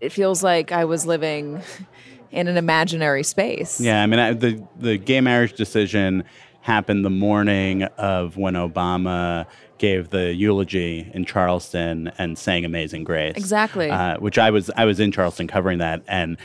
It 0.00 0.12
feels 0.12 0.42
like 0.42 0.70
I 0.72 0.84
was 0.84 1.06
living 1.06 1.60
in 2.30 2.48
an 2.48 2.56
imaginary 2.56 3.24
space. 3.24 3.80
Yeah, 3.80 4.02
I 4.02 4.06
mean, 4.06 4.20
I, 4.20 4.32
the 4.32 4.64
the 4.78 4.96
gay 4.96 5.20
marriage 5.20 5.54
decision 5.54 6.24
happened 6.60 7.04
the 7.04 7.10
morning 7.10 7.82
of 7.98 8.36
when 8.36 8.54
Obama 8.54 9.46
gave 9.78 10.10
the 10.10 10.32
eulogy 10.32 11.10
in 11.12 11.24
Charleston 11.24 12.12
and 12.16 12.38
sang 12.38 12.64
"Amazing 12.64 13.02
Grace." 13.04 13.34
Exactly. 13.36 13.90
uh, 13.90 14.18
which 14.18 14.38
I 14.38 14.50
was 14.50 14.70
I 14.76 14.84
was 14.84 15.00
in 15.00 15.10
Charleston 15.10 15.48
covering 15.48 15.78
that, 15.78 16.02
and 16.06 16.36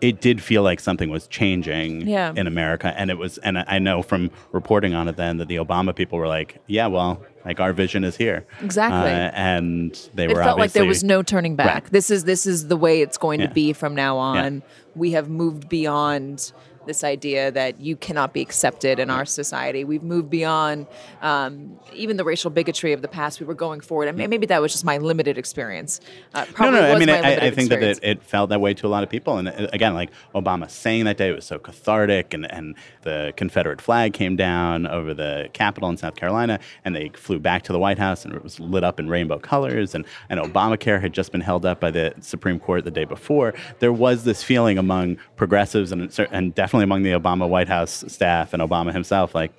it 0.00 0.20
did 0.20 0.42
feel 0.42 0.62
like 0.62 0.78
something 0.80 1.08
was 1.10 1.26
changing 1.26 2.06
Yeah. 2.06 2.32
in 2.36 2.46
America, 2.46 2.92
and 2.96 3.10
it 3.10 3.18
was. 3.18 3.38
And 3.38 3.58
I 3.66 3.78
know 3.78 4.02
from 4.02 4.30
reporting 4.52 4.94
on 4.94 5.08
it 5.08 5.16
then 5.16 5.38
that 5.38 5.48
the 5.48 5.56
Obama 5.56 5.94
people 5.94 6.18
were 6.18 6.28
like, 6.28 6.58
"Yeah, 6.66 6.86
well, 6.88 7.22
like 7.44 7.60
our 7.60 7.72
vision 7.72 8.04
is 8.04 8.16
here." 8.16 8.44
Exactly. 8.62 9.10
Uh, 9.10 9.30
and 9.34 9.98
they 10.14 10.26
were. 10.26 10.32
it 10.32 10.36
were 10.36 10.42
felt 10.44 10.58
like 10.58 10.72
there 10.72 10.84
was 10.84 11.02
no 11.02 11.22
turning 11.22 11.56
back. 11.56 11.84
Right. 11.84 11.92
This 11.92 12.10
is 12.10 12.24
this 12.24 12.46
is 12.46 12.68
the 12.68 12.76
way 12.76 13.00
it's 13.00 13.16
going 13.18 13.40
Yeah. 13.40 13.46
to 13.48 13.54
be 13.54 13.72
from 13.72 13.94
now 13.94 14.16
Yeah. 14.16 14.42
on. 14.42 14.62
We 14.94 15.12
have 15.12 15.28
moved 15.28 15.68
beyond 15.68 16.52
this 16.86 17.04
idea 17.04 17.50
that 17.52 17.80
you 17.80 17.96
cannot 17.96 18.32
be 18.32 18.40
accepted 18.40 18.98
in 18.98 19.10
our 19.10 19.24
society. 19.24 19.84
We've 19.84 20.02
moved 20.02 20.30
beyond 20.30 20.86
um, 21.22 21.78
even 21.92 22.16
the 22.16 22.24
racial 22.24 22.50
bigotry 22.50 22.92
of 22.92 23.02
the 23.02 23.08
past. 23.08 23.40
We 23.40 23.46
were 23.46 23.54
going 23.54 23.80
forward. 23.80 24.08
I 24.08 24.12
mean, 24.12 24.30
maybe 24.30 24.46
that 24.46 24.60
was 24.60 24.72
just 24.72 24.84
my 24.84 24.98
limited 24.98 25.38
experience. 25.38 26.00
Uh, 26.34 26.46
no, 26.60 26.70
no. 26.70 26.80
I 26.80 26.98
mean, 26.98 27.10
I, 27.10 27.18
I, 27.18 27.50
think 27.50 27.70
experience. 27.70 28.00
that 28.00 28.08
it, 28.08 28.18
it, 28.18 28.22
felt 28.22 28.50
that 28.50 28.60
way 28.60 28.74
to 28.74 28.86
a 28.86 28.88
lot 28.88 29.02
of 29.02 29.10
people. 29.10 29.38
And 29.38 29.48
uh, 29.48 29.68
again, 29.72 29.94
like 29.94 30.10
Obama 30.34 30.70
saying 30.70 31.04
that 31.04 31.16
day, 31.16 31.32
was 31.32 31.44
so 31.44 31.58
cathartic. 31.58 32.34
And, 32.34 32.50
and 32.50 32.74
the 33.02 33.32
Confederate 33.36 33.80
flag 33.80 34.12
came 34.12 34.36
down 34.36 34.86
over 34.86 35.14
the 35.14 35.48
Capitol 35.52 35.88
in 35.90 35.96
South 35.96 36.16
Carolina, 36.16 36.58
and 36.84 36.94
they 36.94 37.10
flew 37.10 37.38
back 37.38 37.62
to 37.64 37.72
the 37.72 37.78
White 37.78 37.98
House, 37.98 38.24
and 38.24 38.34
it 38.34 38.42
was 38.42 38.60
lit 38.60 38.84
up 38.84 39.00
in 39.00 39.08
rainbow 39.08 39.38
colors. 39.38 39.94
And, 39.94 40.04
and 40.28 40.40
Obamacare 40.40 41.00
had 41.00 41.12
just 41.12 41.32
been 41.32 41.40
held 41.40 41.64
up 41.64 41.80
by 41.80 41.90
the 41.90 42.14
Supreme 42.20 42.58
Court 42.58 42.84
the 42.84 42.90
day 42.90 43.04
before. 43.04 43.54
There 43.78 43.92
was 43.92 44.24
this 44.24 44.42
feeling 44.42 44.78
among 44.78 45.18
progressives 45.36 45.92
and, 45.92 46.02
and 46.30 46.54
definitely 46.54 46.75
among 46.84 47.02
the 47.02 47.12
Obama 47.12 47.48
White 47.48 47.68
House 47.68 48.04
staff 48.08 48.52
and 48.52 48.62
Obama 48.62 48.92
himself, 48.92 49.34
like, 49.34 49.52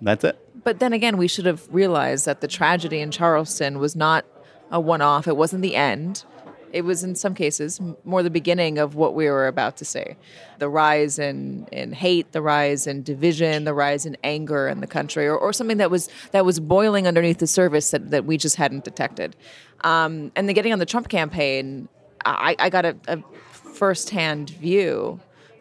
that's 0.00 0.24
it. 0.24 0.38
But 0.64 0.78
then 0.78 0.92
again, 0.92 1.16
we 1.16 1.28
should 1.28 1.46
have 1.46 1.66
realized 1.72 2.26
that 2.26 2.40
the 2.40 2.48
tragedy 2.48 3.00
in 3.00 3.10
Charleston 3.10 3.78
was 3.78 3.96
not 3.96 4.24
a 4.70 4.80
one 4.80 5.00
off, 5.00 5.28
it 5.28 5.36
wasn't 5.36 5.62
the 5.62 5.76
end. 5.76 6.24
It 6.72 6.86
was, 6.86 7.04
in 7.04 7.14
some 7.14 7.34
cases, 7.34 7.80
more 8.02 8.22
the 8.22 8.30
beginning 8.30 8.78
of 8.78 8.94
what 8.94 9.14
we 9.14 9.26
were 9.26 9.46
about 9.46 9.76
to 9.76 9.84
say. 9.84 10.16
the 10.62 10.68
rise 10.68 11.18
in, 11.18 11.66
in 11.72 11.92
hate, 11.92 12.30
the 12.30 12.40
rise 12.40 12.86
in 12.86 13.02
division, 13.02 13.64
the 13.64 13.74
rise 13.74 14.06
in 14.06 14.16
anger 14.22 14.68
in 14.68 14.80
the 14.80 14.86
country, 14.86 15.26
or, 15.26 15.36
or 15.36 15.52
something 15.52 15.78
that 15.78 15.90
was, 15.90 16.08
that 16.30 16.44
was 16.44 16.60
boiling 16.60 17.08
underneath 17.08 17.38
the 17.38 17.48
surface 17.48 17.90
that, 17.90 18.12
that 18.12 18.24
we 18.24 18.36
just 18.36 18.54
hadn't 18.54 18.84
detected. 18.84 19.34
Um, 19.80 20.30
and 20.36 20.48
then 20.48 20.54
getting 20.54 20.72
on 20.72 20.78
the 20.78 20.86
Trump 20.86 21.08
campaign, 21.08 21.88
I, 22.24 22.54
I 22.60 22.70
got 22.70 22.84
a, 22.84 22.96
a 23.08 23.20
firsthand 23.50 24.50
view 24.50 25.20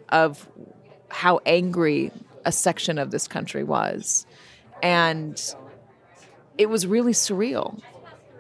of 0.10 0.48
how 1.12 1.40
angry 1.46 2.12
a 2.46 2.52
section 2.52 2.98
of 2.98 3.12
this 3.12 3.28
country 3.28 3.64
was. 3.64 4.26
And 4.82 5.42
it 6.58 6.70
was 6.70 6.88
really 6.88 7.14
surreal. 7.14 7.80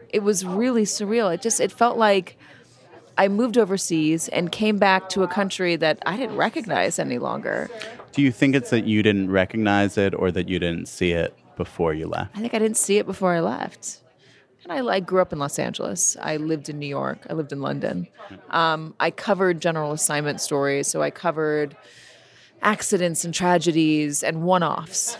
It 0.10 0.24
was 0.24 0.46
really 0.46 0.84
surreal. 0.84 1.34
It 1.34 1.42
just 1.42 1.60
it 1.60 1.72
felt 1.72 1.98
like 1.98 2.38
I 3.18 3.28
moved 3.28 3.58
overseas 3.58 4.28
and 4.30 4.52
came 4.52 4.78
back 4.78 5.10
to 5.10 5.24
a 5.24 5.28
country 5.28 5.76
that 5.76 6.00
I 6.06 6.18
didn't 6.18 6.38
recognize 6.38 6.98
any 6.98 7.20
longer. 7.20 7.70
Do 8.12 8.22
you 8.22 8.32
think 8.32 8.56
it's 8.56 8.72
that 8.72 8.86
you 8.86 9.04
didn't 9.04 9.32
recognize 9.32 9.98
it 9.98 10.14
or 10.14 10.32
that 10.32 10.50
you 10.50 10.60
didn't 10.60 10.88
see 10.88 11.12
it 11.12 11.36
before 11.56 11.94
you 11.94 12.08
left? 12.08 12.36
I 12.36 12.42
think 12.42 12.54
I 12.54 12.60
didn't 12.60 12.78
see 12.78 12.98
it 12.98 13.06
before 13.06 13.34
I 13.34 13.40
left. 13.40 14.02
And 14.64 14.74
I, 14.74 14.96
I 14.96 15.00
grew 15.00 15.22
up 15.22 15.34
in 15.34 15.40
Los 15.40 15.58
Angeles. 15.58 16.18
I 16.22 16.38
lived 16.38 16.70
in 16.70 16.78
New 16.78 16.88
York. 16.88 17.26
I 17.30 17.34
lived 17.34 17.52
in 17.52 17.62
London. 17.62 18.08
Um, 18.50 18.96
I 19.00 19.12
covered 19.12 19.62
general 19.62 19.92
assignment 19.92 20.42
stories. 20.42 20.88
So 20.88 21.02
I 21.02 21.10
covered 21.10 21.76
accidents 22.62 23.26
and 23.26 23.34
tragedies 23.34 24.24
and 24.24 24.44
one-offs. 24.44 25.18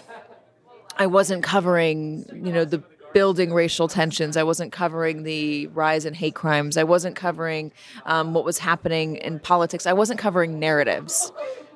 I 0.98 1.08
wasn't 1.08 1.44
covering, 1.44 2.26
you 2.34 2.52
know, 2.52 2.66
the 2.66 2.84
building 3.14 3.54
racial 3.54 3.88
tensions. 3.88 4.38
I 4.38 4.44
wasn't 4.44 4.72
covering 4.72 5.24
the 5.24 5.68
rise 5.68 6.06
in 6.06 6.14
hate 6.14 6.36
crimes. 6.36 6.78
I 6.78 6.84
wasn't 6.84 7.16
covering 7.16 7.72
um, 8.06 8.34
what 8.34 8.46
was 8.46 8.60
happening 8.60 9.16
in 9.18 9.40
politics. 9.40 9.86
I 9.86 9.94
wasn't 9.94 10.20
covering 10.20 10.60
narratives. 10.60 11.32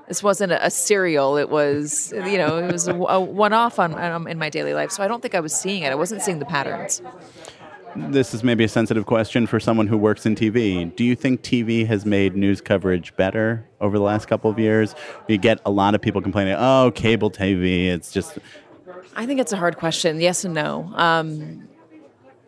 This 0.08 0.22
wasn't 0.22 0.52
a, 0.52 0.70
serial. 0.70 1.36
It 1.38 1.50
was, 1.50 2.14
you 2.14 2.38
know, 2.38 2.60
it 2.60 2.72
was 2.72 2.88
a, 2.88 2.94
a 2.94 3.20
one-off 3.20 3.80
on, 3.80 3.96
um, 3.96 4.28
in 4.28 4.38
my 4.38 4.50
daily 4.50 4.74
life. 4.74 4.92
So 4.92 5.04
I 5.04 5.08
don't 5.08 5.22
think 5.22 5.34
I 5.34 5.40
was 5.40 5.54
seeing 5.54 5.84
it. 5.84 5.92
I 5.92 5.96
wasn't 5.96 6.22
seeing 6.22 6.40
the 6.40 6.46
patterns 6.46 7.02
this 7.96 8.34
is 8.34 8.44
maybe 8.44 8.64
a 8.64 8.68
sensitive 8.68 9.06
question 9.06 9.48
for 9.48 9.60
someone 9.60 9.88
who 9.88 9.98
works 9.98 10.26
in 10.26 10.36
TV. 10.36 10.94
Do 10.96 11.04
you 11.04 11.16
think 11.16 11.42
TV 11.42 11.86
has 11.88 12.06
made 12.06 12.36
news 12.36 12.62
coverage 12.62 13.16
better 13.16 13.66
over 13.80 13.98
the 13.98 14.04
last 14.04 14.28
couple 14.28 14.52
of 14.52 14.60
years? 14.60 14.96
You 15.28 15.38
get 15.38 15.60
a 15.66 15.72
lot 15.72 15.96
of 15.96 16.02
people 16.02 16.22
complaining, 16.22 16.56
"Oh, 16.58 16.92
cable 16.94 17.32
TV, 17.32 17.88
it's 17.88 18.12
just." 18.12 18.38
I 19.16 19.26
think 19.26 19.40
it's 19.40 19.54
a 19.54 19.58
hard 19.58 19.78
question. 19.78 20.20
Yes 20.20 20.44
and 20.44 20.54
no. 20.54 20.92
Um, 20.96 21.68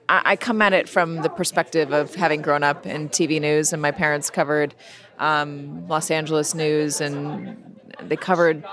I, 0.09 0.21
I, 0.25 0.35
come 0.35 0.61
at 0.61 0.73
it 0.73 0.89
from 0.89 1.17
the 1.21 1.29
perspective 1.29 1.93
of 1.93 2.13
having 2.15 2.41
grown 2.41 2.63
up 2.63 2.85
in 2.85 3.09
TV 3.09 3.39
news, 3.39 3.73
and 3.73 3.81
my 3.81 3.91
parents 3.91 4.29
covered 4.29 4.75
um, 5.19 5.87
Los 5.87 6.11
Angeles 6.11 6.53
news, 6.53 7.01
and 7.01 7.77
they 8.01 8.15
covered 8.15 8.65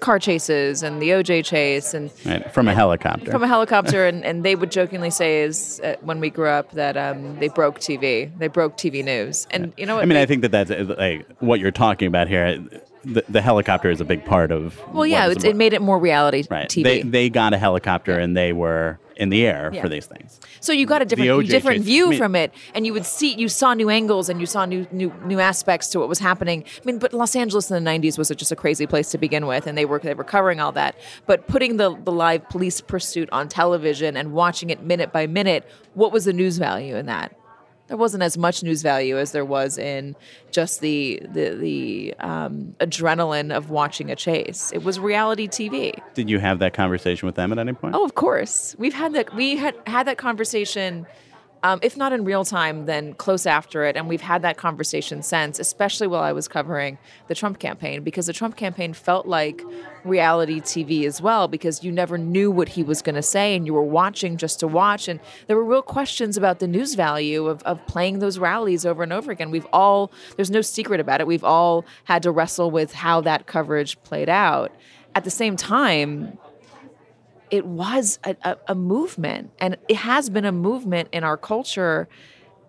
car 0.00 0.18
chases 0.18 0.82
and 0.82 1.00
the 1.00 1.10
OJ 1.10 1.44
chase 1.44 1.94
and 1.94 2.10
right, 2.24 2.52
from 2.52 2.68
a 2.68 2.74
helicopter. 2.74 3.30
From 3.30 3.42
a 3.42 3.48
helicopter, 3.48 4.06
and, 4.06 4.24
and 4.24 4.44
they 4.44 4.54
would 4.54 4.70
jokingly 4.70 5.10
say 5.10 5.42
is 5.42 5.80
uh, 5.82 5.96
when 6.00 6.20
we 6.20 6.30
grew 6.30 6.48
up 6.48 6.72
that 6.72 6.96
um, 6.96 7.38
they 7.38 7.48
broke 7.48 7.78
TV, 7.78 8.36
they 8.38 8.48
broke 8.48 8.76
TV 8.76 9.04
news, 9.04 9.46
and 9.50 9.72
you 9.76 9.86
know 9.86 9.96
what? 9.96 10.02
I 10.02 10.06
mean, 10.06 10.14
they, 10.14 10.22
I 10.22 10.26
think 10.26 10.42
that 10.42 10.50
that's 10.50 10.70
uh, 10.70 10.94
like 10.98 11.26
what 11.40 11.60
you're 11.60 11.70
talking 11.70 12.08
about 12.08 12.28
here. 12.28 12.62
The, 13.04 13.24
the 13.28 13.40
helicopter 13.40 13.90
is 13.90 14.00
a 14.00 14.04
big 14.04 14.24
part 14.24 14.50
of. 14.50 14.80
Well, 14.92 15.06
yeah, 15.06 15.28
it, 15.28 15.44
it 15.44 15.56
made 15.56 15.72
it 15.72 15.82
more 15.82 15.98
reality 15.98 16.44
right. 16.50 16.68
TV. 16.68 16.84
They 16.84 17.02
they 17.02 17.30
got 17.30 17.52
a 17.52 17.58
helicopter 17.58 18.18
and 18.18 18.36
they 18.36 18.52
were 18.52 18.98
in 19.16 19.28
the 19.28 19.46
air 19.46 19.70
yeah. 19.72 19.82
for 19.82 19.88
these 19.88 20.06
things. 20.06 20.40
So 20.60 20.72
you 20.72 20.86
got 20.86 21.02
a 21.02 21.04
different 21.04 21.48
different 21.48 21.84
view 21.84 22.06
I 22.06 22.10
mean, 22.10 22.18
from 22.18 22.36
it, 22.36 22.52
and 22.74 22.86
you 22.86 22.92
would 22.92 23.06
see 23.06 23.34
you 23.34 23.48
saw 23.48 23.74
new 23.74 23.90
angles 23.90 24.28
and 24.28 24.40
you 24.40 24.46
saw 24.46 24.64
new 24.64 24.86
new 24.90 25.12
new 25.24 25.40
aspects 25.40 25.88
to 25.90 26.00
what 26.00 26.08
was 26.08 26.18
happening. 26.18 26.64
I 26.64 26.84
mean, 26.84 26.98
but 26.98 27.12
Los 27.12 27.36
Angeles 27.36 27.70
in 27.70 27.82
the 27.82 27.90
'90s 27.90 28.18
was 28.18 28.28
just 28.28 28.52
a 28.52 28.56
crazy 28.56 28.86
place 28.86 29.10
to 29.10 29.18
begin 29.18 29.46
with, 29.46 29.66
and 29.66 29.76
they 29.76 29.84
were 29.84 29.98
they 29.98 30.14
were 30.14 30.24
covering 30.24 30.60
all 30.60 30.72
that. 30.72 30.96
But 31.26 31.46
putting 31.46 31.76
the 31.76 31.96
the 31.96 32.12
live 32.12 32.48
police 32.48 32.80
pursuit 32.80 33.28
on 33.32 33.48
television 33.48 34.16
and 34.16 34.32
watching 34.32 34.70
it 34.70 34.82
minute 34.82 35.12
by 35.12 35.26
minute, 35.26 35.68
what 35.94 36.12
was 36.12 36.24
the 36.24 36.32
news 36.32 36.58
value 36.58 36.96
in 36.96 37.06
that? 37.06 37.36
There 37.86 37.96
wasn't 37.96 38.22
as 38.22 38.38
much 38.38 38.62
news 38.62 38.82
value 38.82 39.18
as 39.18 39.32
there 39.32 39.44
was 39.44 39.78
in 39.78 40.16
just 40.50 40.80
the 40.80 41.20
the, 41.30 41.50
the 41.50 42.14
um, 42.20 42.74
adrenaline 42.80 43.54
of 43.54 43.70
watching 43.70 44.10
a 44.10 44.16
chase. 44.16 44.72
It 44.72 44.82
was 44.84 44.98
reality 44.98 45.48
TV. 45.48 46.00
Did 46.14 46.30
you 46.30 46.38
have 46.38 46.58
that 46.60 46.74
conversation 46.74 47.26
with 47.26 47.34
them 47.34 47.52
at 47.52 47.58
any 47.58 47.72
point? 47.72 47.94
Oh, 47.94 48.04
of 48.04 48.14
course. 48.14 48.74
We've 48.78 48.94
had 48.94 49.12
that. 49.14 49.34
We 49.34 49.56
had 49.56 49.74
had 49.86 50.06
that 50.06 50.18
conversation 50.18 51.06
um, 51.64 51.78
if 51.82 51.96
not 51.96 52.12
in 52.12 52.26
real 52.26 52.44
time, 52.44 52.84
then 52.84 53.14
close 53.14 53.46
after 53.46 53.84
it. 53.84 53.96
And 53.96 54.06
we've 54.06 54.20
had 54.20 54.42
that 54.42 54.58
conversation 54.58 55.22
since, 55.22 55.58
especially 55.58 56.06
while 56.06 56.22
I 56.22 56.32
was 56.32 56.46
covering 56.46 56.98
the 57.26 57.34
Trump 57.34 57.58
campaign, 57.58 58.04
because 58.04 58.26
the 58.26 58.34
Trump 58.34 58.54
campaign 58.54 58.92
felt 58.92 59.26
like 59.26 59.62
reality 60.04 60.60
TV 60.60 61.06
as 61.06 61.22
well, 61.22 61.48
because 61.48 61.82
you 61.82 61.90
never 61.90 62.18
knew 62.18 62.50
what 62.50 62.68
he 62.68 62.82
was 62.82 63.00
going 63.00 63.14
to 63.14 63.22
say 63.22 63.56
and 63.56 63.64
you 63.64 63.72
were 63.72 63.82
watching 63.82 64.36
just 64.36 64.60
to 64.60 64.68
watch. 64.68 65.08
And 65.08 65.20
there 65.46 65.56
were 65.56 65.64
real 65.64 65.80
questions 65.80 66.36
about 66.36 66.58
the 66.58 66.68
news 66.68 66.96
value 66.96 67.46
of, 67.46 67.62
of 67.62 67.84
playing 67.86 68.18
those 68.18 68.38
rallies 68.38 68.84
over 68.84 69.02
and 69.02 69.10
over 69.10 69.32
again. 69.32 69.50
We've 69.50 69.66
all, 69.72 70.12
there's 70.36 70.50
no 70.50 70.60
secret 70.60 71.00
about 71.00 71.22
it, 71.22 71.26
we've 71.26 71.44
all 71.44 71.86
had 72.04 72.22
to 72.24 72.30
wrestle 72.30 72.70
with 72.70 72.92
how 72.92 73.22
that 73.22 73.46
coverage 73.46 74.00
played 74.02 74.28
out. 74.28 74.70
At 75.14 75.24
the 75.24 75.30
same 75.30 75.56
time, 75.56 76.36
it 77.50 77.66
was 77.66 78.18
a, 78.24 78.36
a, 78.42 78.56
a 78.68 78.74
movement 78.74 79.50
and 79.58 79.76
it 79.88 79.96
has 79.96 80.30
been 80.30 80.44
a 80.44 80.52
movement 80.52 81.08
in 81.12 81.24
our 81.24 81.36
culture 81.36 82.08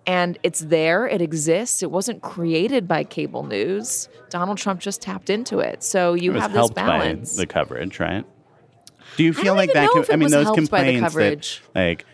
and 0.08 0.38
it's 0.44 0.60
there 0.60 1.08
it 1.08 1.22
exists. 1.22 1.82
It 1.82 1.89
wasn't 1.89 2.22
created 2.22 2.88
by 2.88 3.03
cable 3.03 3.44
news. 3.44 4.08
Donald 4.29 4.58
trump 4.58 4.79
just 4.79 5.01
tapped 5.01 5.29
into 5.29 5.60
it. 5.60 5.84
So 5.84 6.13
you 6.13 6.36
it 6.36 6.39
have 6.39 6.53
this 6.53 6.70
balance. 6.72 7.36
the 7.36 7.48
coverage 7.48 8.00
right? 8.00 8.25
Do 9.17 9.24
you 9.24 9.34
feel 9.34 9.55
like 9.55 9.72
that 9.74 9.89
com- 9.91 10.05
i 10.12 10.15
mean 10.17 10.29
those 10.29 10.51
complaints 10.51 11.13
that 11.13 11.62
like 11.74 12.05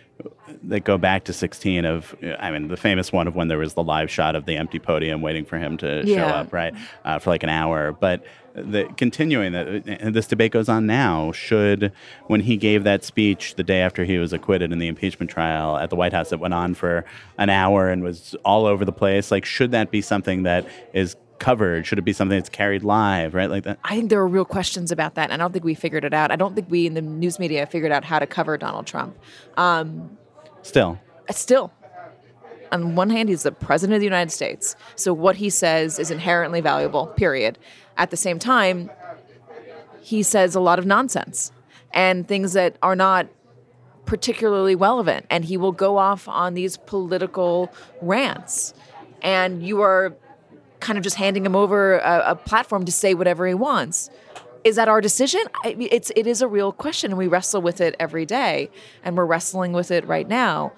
that 0.64 0.84
go 0.84 0.98
back 0.98 1.24
to 1.26 1.34
16 1.34 1.86
of 1.86 2.16
i 2.40 2.52
mean 2.52 2.68
the 2.68 2.78
famous 2.78 3.12
one 3.12 3.28
of 3.28 3.36
when 3.36 3.48
there 3.48 3.58
was 3.58 3.74
the 3.74 3.84
live 3.84 4.10
shot 4.10 4.36
of 4.36 4.46
the 4.46 4.58
empty 4.58 4.80
podium 4.80 5.22
waiting 5.22 5.46
for 5.46 5.58
him 5.58 5.78
to 5.78 6.04
yeah. 6.06 6.16
show 6.16 6.26
up 6.26 6.54
right 6.54 6.74
uh, 7.06 7.20
for 7.20 7.30
like 7.30 7.44
an 7.44 7.50
hour 7.50 7.92
but 7.92 8.24
the 8.54 8.84
continuing 8.98 9.54
that 9.54 10.14
this 10.14 10.28
debate 10.28 10.52
goes 10.52 10.68
on 10.68 10.86
now 10.86 11.32
should 11.32 11.92
when 12.28 12.42
he 12.42 12.58
gave 12.58 12.84
that 12.84 13.04
speech 13.04 13.56
the 13.56 13.64
day 13.64 13.80
after 13.80 14.04
he 14.04 14.18
was 14.18 14.34
acquitted 14.34 14.72
in 14.72 14.80
the 14.80 14.88
impeachment 14.88 15.32
trial 15.32 15.78
at 15.78 15.90
the 15.90 15.96
white 15.96 16.12
house 16.12 16.30
that 16.30 16.40
went 16.40 16.54
on 16.54 16.74
for 16.74 17.06
an 17.38 17.50
hour 17.50 17.90
and 17.90 18.04
was 18.04 18.36
all 18.44 18.66
over 18.66 18.84
the 18.84 18.92
place 18.92 19.32
like 19.32 19.46
should 19.46 19.72
that 19.72 19.90
be 19.90 20.02
something 20.02 20.44
that 20.44 20.68
is 20.94 21.16
covered? 21.42 21.86
Should 21.86 22.00
it 22.00 22.04
be 22.04 22.14
something 22.14 22.38
that's 22.38 22.50
carried 22.50 22.84
live, 22.84 23.34
right? 23.34 23.50
Like 23.50 23.64
that? 23.64 23.80
I 23.84 23.98
think 23.98 24.10
there 24.10 24.20
are 24.22 24.28
real 24.28 24.46
questions 24.46 24.92
about 24.92 25.16
that. 25.16 25.30
And 25.30 25.34
I 25.34 25.44
don't 25.44 25.52
think 25.52 25.66
we 25.66 25.76
figured 25.76 26.06
it 26.06 26.14
out. 26.14 26.32
I 26.32 26.38
don't 26.38 26.56
think 26.56 26.72
we 26.72 26.88
in 26.88 26.94
the 26.94 27.02
news 27.02 27.40
media 27.40 27.66
figured 27.66 27.92
out 27.92 28.06
how 28.06 28.20
to 28.20 28.26
cover 28.28 28.58
Donald 28.58 28.88
Trump. 28.88 29.18
Um, 29.58 30.18
still. 30.62 30.98
Still 31.30 31.74
on 32.72 32.96
one 32.96 33.10
hand, 33.10 33.30
he's 33.30 33.44
the 33.44 33.52
president 33.52 33.96
of 33.96 34.00
the 34.00 34.06
United 34.06 34.32
States. 34.32 34.76
So 34.96 35.14
what 35.14 35.36
he 35.36 35.50
says 35.50 36.00
is 36.00 36.10
inherently 36.10 36.62
valuable, 36.62 37.08
period. 37.08 37.58
At 37.98 38.12
the 38.12 38.18
same 38.18 38.40
time, 38.40 38.90
he 40.02 40.24
says 40.24 40.56
a 40.56 40.60
lot 40.60 40.80
of 40.80 40.86
nonsense 40.86 41.52
and 41.94 42.28
things 42.28 42.54
that 42.54 42.78
are 42.82 42.96
not 42.96 43.28
particularly 44.06 44.76
relevant. 44.76 45.26
And 45.30 45.46
he 45.46 45.58
will 45.58 45.74
go 45.74 45.98
off 45.98 46.28
on 46.28 46.54
these 46.54 46.78
political 46.78 47.72
rants. 48.02 48.74
And 49.22 49.66
you 49.66 49.82
are 49.82 50.16
kind 50.82 50.98
of 50.98 51.04
just 51.04 51.16
handing 51.16 51.46
him 51.46 51.56
over 51.56 52.00
a, 52.00 52.32
a 52.32 52.36
platform 52.36 52.86
to 52.86 52.92
say 52.92 53.14
whatever 53.14 53.48
he 53.48 53.54
wants. 53.54 54.10
Is 54.64 54.76
that 54.76 54.88
our 54.88 55.02
decision? 55.02 55.42
It's 55.64 56.12
it 56.16 56.28
is 56.28 56.42
a 56.42 56.48
real 56.48 56.72
question, 56.72 57.12
and 57.12 57.18
we 57.18 57.28
wrestle 57.28 57.62
with 57.62 57.82
it 57.82 57.96
every 58.00 58.26
day, 58.26 58.70
and 59.04 59.18
we're 59.18 59.26
wrestling 59.26 59.74
with 59.74 59.90
it 59.90 60.06
right 60.06 60.28
now 60.28 60.74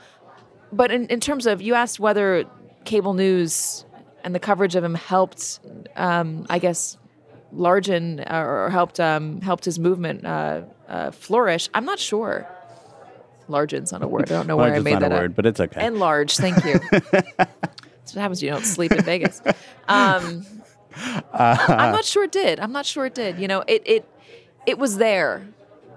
but 0.73 0.91
in, 0.91 1.07
in 1.07 1.19
terms 1.19 1.45
of 1.45 1.61
you 1.61 1.75
asked 1.75 1.99
whether 1.99 2.45
cable 2.83 3.13
news 3.13 3.85
and 4.23 4.33
the 4.33 4.39
coverage 4.39 4.75
of 4.75 4.83
him 4.83 4.95
helped, 4.95 5.59
um, 5.95 6.45
I 6.49 6.59
guess, 6.59 6.97
Largen 7.55 8.19
uh, 8.19 8.35
or 8.35 8.69
helped 8.71 8.99
um, 8.99 9.39
helped 9.41 9.65
his 9.65 9.77
movement 9.77 10.25
uh, 10.25 10.63
uh, 10.87 11.11
flourish. 11.11 11.69
I'm 11.73 11.85
not 11.85 11.99
sure. 11.99 12.47
Largen's 13.47 13.91
not 13.91 14.01
a 14.01 14.07
word. 14.07 14.23
I 14.23 14.35
don't 14.35 14.47
know 14.47 14.57
where 14.57 14.73
I 14.73 14.79
made 14.79 14.99
that 14.99 15.11
a 15.11 15.15
up. 15.15 15.21
word, 15.21 15.35
but 15.35 15.45
it's 15.45 15.59
okay. 15.59 15.85
And 15.85 15.99
large, 15.99 16.37
thank 16.37 16.63
you. 16.65 16.79
That's 18.03 18.15
what 18.15 18.21
happens. 18.21 18.41
when 18.41 18.47
You 18.47 18.53
don't 18.53 18.65
sleep 18.65 18.91
in 18.91 19.03
Vegas. 19.03 19.41
Um, 19.87 20.45
I'm 21.33 21.91
not 21.91 22.05
sure 22.05 22.25
it 22.25 22.31
did. 22.31 22.59
I'm 22.59 22.71
not 22.71 22.85
sure 22.85 23.05
it 23.05 23.15
did. 23.15 23.39
You 23.39 23.47
know, 23.47 23.63
it 23.67 23.81
it 23.85 24.09
it 24.65 24.77
was 24.77 24.97
there, 24.97 25.47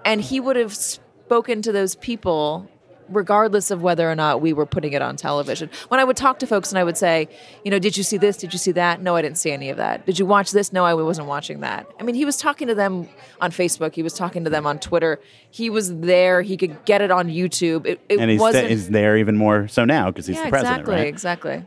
and 0.05 0.21
he 0.21 0.41
would 0.41 0.57
have 0.57 0.75
spoken 0.75 1.63
to 1.63 1.73
those 1.73 1.95
people 1.97 2.69
regardless 3.09 3.71
of 3.71 3.83
whether 3.83 4.11
or 4.11 4.15
not 4.15 4.41
we 4.41 4.53
were 4.53 4.67
putting 4.67 4.93
it 4.93 5.03
on 5.03 5.17
television. 5.17 5.71
When 5.89 6.01
I 6.01 6.05
would 6.05 6.17
talk 6.17 6.39
to 6.41 6.47
folks 6.47 6.71
and 6.71 6.79
I 6.79 6.85
would 6.85 6.97
say, 6.97 7.29
you 7.65 7.71
know, 7.71 7.79
did 7.79 7.97
you 7.97 8.03
see 8.03 8.17
this? 8.17 8.37
Did 8.37 8.53
you 8.53 8.59
see 8.59 8.73
that? 8.73 9.01
No, 9.01 9.17
I 9.17 9.23
didn't 9.23 9.39
see 9.39 9.51
any 9.51 9.71
of 9.71 9.77
that. 9.77 10.07
Did 10.07 10.19
you 10.19 10.27
watch 10.27 10.51
this? 10.51 10.73
No, 10.73 10.85
I 10.85 10.95
wasn't 10.95 11.29
watching 11.29 11.61
that. 11.61 11.87
I 12.01 12.03
mean, 12.03 12.15
he 12.15 12.25
was 12.25 12.37
talking 12.37 12.69
to 12.69 12.75
them 12.75 13.09
on 13.41 13.51
Facebook. 13.51 13.95
He 13.95 14.03
was 14.03 14.15
talking 14.15 14.45
to 14.45 14.51
them 14.51 14.67
on 14.67 14.79
Twitter. 14.79 15.21
He 15.51 15.71
was 15.71 15.97
there. 15.99 16.43
He 16.43 16.57
could 16.57 16.85
get 16.85 17.01
it 17.01 17.11
on 17.11 17.29
YouTube. 17.29 17.87
It, 17.87 18.01
it 18.09 18.19
and 18.19 18.31
he's, 18.31 18.41
wasn't. 18.41 18.71
he's 18.71 18.89
there 18.89 19.17
even 19.17 19.37
more 19.37 19.69
so 19.69 19.85
now 19.85 20.11
because 20.11 20.27
he's 20.27 20.37
yeah, 20.37 20.45
the 20.45 20.51
president, 20.51 20.81
exactly, 20.81 20.95
right? 20.95 21.07
exactly. 21.07 21.65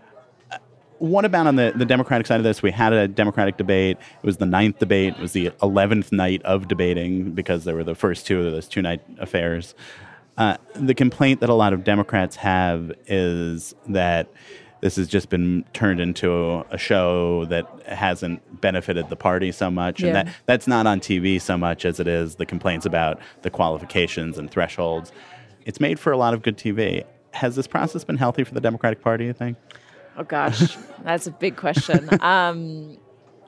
What 0.99 1.25
about 1.25 1.47
on 1.47 1.55
the, 1.55 1.73
the 1.75 1.85
Democratic 1.85 2.27
side 2.27 2.37
of 2.37 2.43
this? 2.43 2.61
We 2.61 2.71
had 2.71 2.93
a 2.93 3.07
Democratic 3.07 3.57
debate. 3.57 3.97
It 4.21 4.25
was 4.25 4.37
the 4.37 4.45
ninth 4.45 4.79
debate. 4.79 5.15
It 5.17 5.21
was 5.21 5.31
the 5.31 5.49
11th 5.61 6.11
night 6.11 6.41
of 6.43 6.67
debating 6.67 7.31
because 7.31 7.63
there 7.63 7.75
were 7.75 7.85
the 7.85 7.95
first 7.95 8.27
two 8.27 8.45
of 8.45 8.51
those 8.51 8.67
two 8.67 8.81
night 8.81 9.01
affairs. 9.17 9.75
Uh, 10.37 10.57
the 10.73 10.93
complaint 10.93 11.39
that 11.39 11.49
a 11.49 11.53
lot 11.53 11.73
of 11.73 11.83
Democrats 11.83 12.35
have 12.37 12.91
is 13.07 13.73
that 13.87 14.27
this 14.81 14.95
has 14.95 15.07
just 15.07 15.29
been 15.29 15.65
turned 15.73 15.99
into 15.99 16.63
a 16.69 16.77
show 16.77 17.45
that 17.45 17.65
hasn't 17.85 18.61
benefited 18.61 19.09
the 19.09 19.15
party 19.15 19.51
so 19.51 19.69
much, 19.69 20.01
and 20.01 20.15
that 20.15 20.29
that's 20.45 20.67
not 20.67 20.87
on 20.87 21.01
TV 21.01 21.41
so 21.41 21.57
much 21.57 21.83
as 21.83 21.99
it 21.99 22.07
is 22.07 22.35
the 22.35 22.45
complaints 22.45 22.85
about 22.85 23.19
the 23.41 23.49
qualifications 23.49 24.37
and 24.37 24.49
thresholds. 24.49 25.11
It's 25.65 25.81
made 25.81 25.99
for 25.99 26.13
a 26.13 26.17
lot 26.17 26.33
of 26.33 26.41
good 26.41 26.57
TV. 26.57 27.03
Has 27.31 27.55
this 27.57 27.67
process 27.67 28.05
been 28.05 28.17
healthy 28.17 28.45
for 28.45 28.53
the 28.53 28.61
Democratic 28.61 29.01
Party? 29.01 29.25
You 29.25 29.33
think? 29.33 29.57
Oh 30.17 30.23
gosh, 30.23 30.77
that's 31.03 31.27
a 31.27 31.31
big 31.31 31.55
question. 31.55 32.09
Um, 32.21 32.97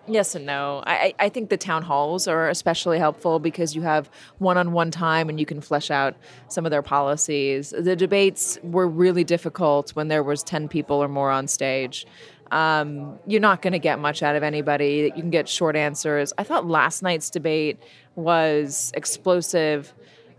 yes 0.07 0.35
and 0.35 0.45
no. 0.45 0.83
I, 0.85 1.13
I 1.19 1.29
think 1.29 1.49
the 1.49 1.57
town 1.57 1.83
halls 1.83 2.27
are 2.27 2.49
especially 2.49 2.97
helpful 2.97 3.39
because 3.39 3.75
you 3.75 3.81
have 3.81 4.09
one-on-one 4.39 4.91
time 4.91 5.29
and 5.29 5.39
you 5.39 5.45
can 5.45 5.61
flesh 5.61 5.91
out 5.91 6.15
some 6.47 6.65
of 6.65 6.71
their 6.71 6.81
policies. 6.81 7.73
The 7.77 7.95
debates 7.95 8.57
were 8.63 8.87
really 8.87 9.23
difficult 9.23 9.91
when 9.91 10.07
there 10.07 10.23
was 10.23 10.43
ten 10.43 10.67
people 10.67 10.97
or 10.97 11.07
more 11.07 11.31
on 11.31 11.47
stage. 11.47 12.05
Um, 12.51 13.17
you're 13.25 13.41
not 13.41 13.61
going 13.61 13.73
to 13.73 13.79
get 13.79 13.97
much 13.97 14.21
out 14.21 14.35
of 14.35 14.43
anybody. 14.43 15.11
You 15.15 15.21
can 15.21 15.29
get 15.29 15.47
short 15.47 15.77
answers. 15.77 16.33
I 16.37 16.43
thought 16.43 16.67
last 16.67 17.01
night's 17.01 17.29
debate 17.29 17.79
was 18.15 18.91
explosive, 18.93 19.93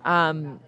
um, 0.05 0.61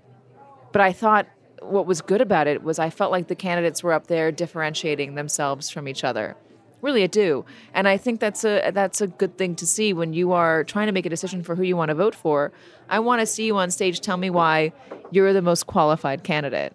but 0.73 0.80
I 0.80 0.92
thought 0.92 1.26
what 1.64 1.87
was 1.87 2.00
good 2.00 2.21
about 2.21 2.47
it 2.47 2.62
was 2.62 2.78
I 2.78 2.90
felt 2.90 3.11
like 3.11 3.28
the 3.28 3.35
candidates 3.35 3.83
were 3.83 3.92
up 3.92 4.06
there 4.06 4.30
differentiating 4.33 5.14
themselves 5.14 5.71
from 5.71 5.88
each 5.88 6.04
other. 6.04 6.37
Really, 6.83 7.02
I 7.02 7.06
do, 7.06 7.47
and 7.73 7.88
I 7.88 7.97
think 7.97 8.21
that's 8.21 8.44
a 8.44 8.71
that's 8.71 9.00
a 9.00 9.06
good 9.06 9.38
thing 9.38 9.56
to 9.56 9.66
see 9.66 9.94
when 9.94 10.12
you 10.12 10.33
are 10.33 10.64
trying 10.64 10.87
to 10.87 10.92
make 10.92 11.06
a 11.06 11.11
decision 11.11 11.42
for 11.42 11.54
who 11.54 11.62
you 11.62 11.76
want 11.76 11.88
to 11.88 11.94
vote 11.94 12.14
for. 12.14 12.52
I 12.90 12.99
want 12.99 13.21
to 13.21 13.26
see 13.26 13.47
you 13.47 13.56
on 13.56 13.71
stage 13.71 14.00
tell 14.00 14.18
me 14.18 14.28
why 14.28 14.75
you're 15.11 15.33
the 15.33 15.40
most 15.40 15.66
qualified 15.66 16.25
candidate. 16.25 16.75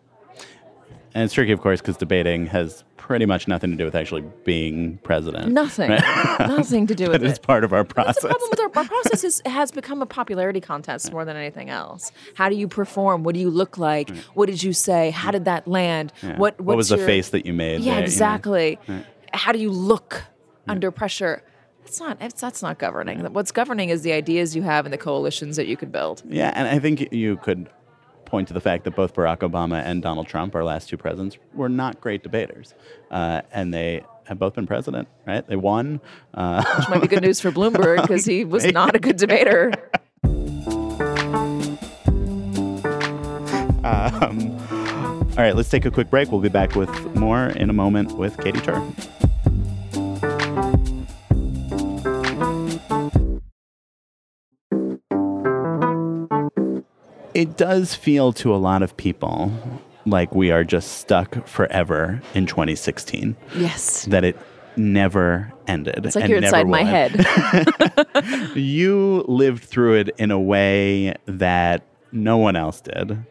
And 1.14 1.24
it's 1.24 1.34
tricky, 1.34 1.52
of 1.52 1.62
course, 1.62 1.82
because 1.82 1.98
debating 1.98 2.46
has 2.48 2.84
pretty 2.98 3.26
much 3.26 3.48
nothing 3.48 3.72
to 3.72 3.76
do 3.78 3.84
with 3.86 3.96
actually 3.96 4.24
being 4.46 5.00
president. 5.04 5.52
Nothing, 5.52 5.90
nothing 6.40 6.86
to 6.88 6.94
do 6.94 7.10
with 7.10 7.22
But 7.22 7.30
it's 7.30 7.40
part 7.40 7.64
of 7.64 7.74
our 7.74 7.84
That's 7.84 7.94
process. 7.94 8.22
the 8.22 8.28
problem 8.30 8.50
with 8.52 8.60
our, 8.60 8.72
our 8.76 8.86
process 8.86 9.24
is 9.24 9.42
has 9.46 9.72
become 9.72 10.02
a 10.04 10.06
popularity 10.06 10.62
contest 10.62 11.12
more 11.12 11.26
than 11.26 11.36
anything 11.36 11.70
else. 11.70 12.12
How 12.36 12.50
do 12.50 12.56
you 12.56 12.68
perform? 12.68 13.24
What 13.24 13.34
do 13.34 13.42
you 13.42 13.50
look 13.50 13.78
like? 13.80 14.10
What 14.36 14.46
did 14.46 14.62
you 14.62 14.72
say? 14.74 15.10
How 15.10 15.32
did 15.32 15.46
that 15.46 15.68
land? 15.68 16.14
Yeah. 16.22 16.38
What 16.38 16.60
What 16.62 16.78
was 16.78 16.90
what's 16.90 16.90
the 16.90 16.98
your- 16.98 17.06
face 17.08 17.30
that 17.30 17.46
you 17.46 17.54
made? 17.54 17.80
Yeah, 17.82 17.86
there, 17.86 17.94
you 17.94 18.00
know? 18.02 18.04
exactly. 18.06 18.80
Right. 18.88 19.06
How 19.34 19.52
do 19.52 19.58
you 19.60 19.72
look 19.72 20.24
under 20.68 20.92
pressure? 20.92 21.42
It's 21.86 22.00
not. 22.00 22.18
It's, 22.22 22.40
that's 22.40 22.62
not 22.62 22.78
governing. 22.78 23.22
What's 23.34 23.52
governing 23.52 23.90
is 23.90 24.04
the 24.04 24.12
ideas 24.12 24.56
you 24.56 24.62
have 24.62 24.86
and 24.86 24.94
the 24.94 24.98
coalitions 25.00 25.56
that 25.56 25.66
you 25.66 25.76
could 25.76 25.92
build. 25.92 26.22
Yeah, 26.28 26.52
and 26.54 26.68
I 26.68 26.78
think 26.78 27.12
you 27.12 27.38
could 27.38 27.68
point 28.30 28.48
to 28.50 28.54
the 28.54 28.62
fact 28.62 28.84
that 28.86 28.96
both 28.96 29.14
Barack 29.14 29.40
Obama 29.40 29.82
and 29.84 30.02
Donald 30.02 30.28
Trump, 30.28 30.56
our 30.56 30.64
last 30.64 30.90
two 30.90 30.98
presidents, 30.98 31.38
were 31.54 31.70
not 31.70 32.00
great 32.00 32.24
debaters, 32.24 32.74
uh, 33.12 33.42
and 33.52 33.74
they 33.74 34.04
have 34.26 34.40
both 34.40 34.56
been 34.56 34.68
president. 34.68 35.08
Right? 35.26 35.46
They 35.48 35.56
won. 35.56 36.00
Uh, 36.34 36.64
Which 36.78 36.90
might 36.90 37.02
be 37.02 37.08
good 37.08 37.24
news 37.24 37.40
for 37.40 37.52
Bloomberg 37.52 38.02
because 38.02 38.26
he 38.26 38.46
was 38.46 38.66
not 38.72 38.96
a 38.96 39.00
good 39.00 39.18
debater. 39.18 39.72
um, 43.84 44.58
all 45.32 45.46
right, 45.46 45.56
let's 45.56 45.70
take 45.70 45.86
a 45.86 45.92
quick 45.92 46.10
break. 46.10 46.32
We'll 46.32 46.42
be 46.42 46.50
back 46.50 46.76
with 46.76 46.90
more 47.16 47.48
in 47.48 47.70
a 47.70 47.74
moment 47.74 48.14
with 48.18 48.38
Katy 48.38 48.60
Tur. 48.62 48.82
It 57.34 57.58
does 57.58 57.96
feel 57.96 58.34
to 58.34 58.54
a 58.54 58.58
lot 58.58 58.82
of 58.82 58.98
people 58.98 59.52
like 60.06 60.34
we 60.34 60.52
are 60.52 60.64
just 60.64 61.00
stuck 61.00 61.48
forever 61.48 62.22
in 62.34 62.46
2016. 62.46 63.36
Yes. 63.56 64.06
That 64.06 64.24
it 64.24 64.38
never 64.76 65.52
ended. 65.68 66.06
It's 66.06 66.16
like 66.16 66.30
you're 66.30 66.40
inside 66.40 66.68
my 66.68 66.84
head. 66.84 67.26
you 68.56 69.24
lived 69.28 69.64
through 69.64 69.96
it 69.96 70.10
in 70.18 70.32
a 70.32 70.40
way 70.40 71.16
that 71.26 71.84
no 72.12 72.38
one 72.38 72.56
else 72.56 72.82
did. 72.82 73.26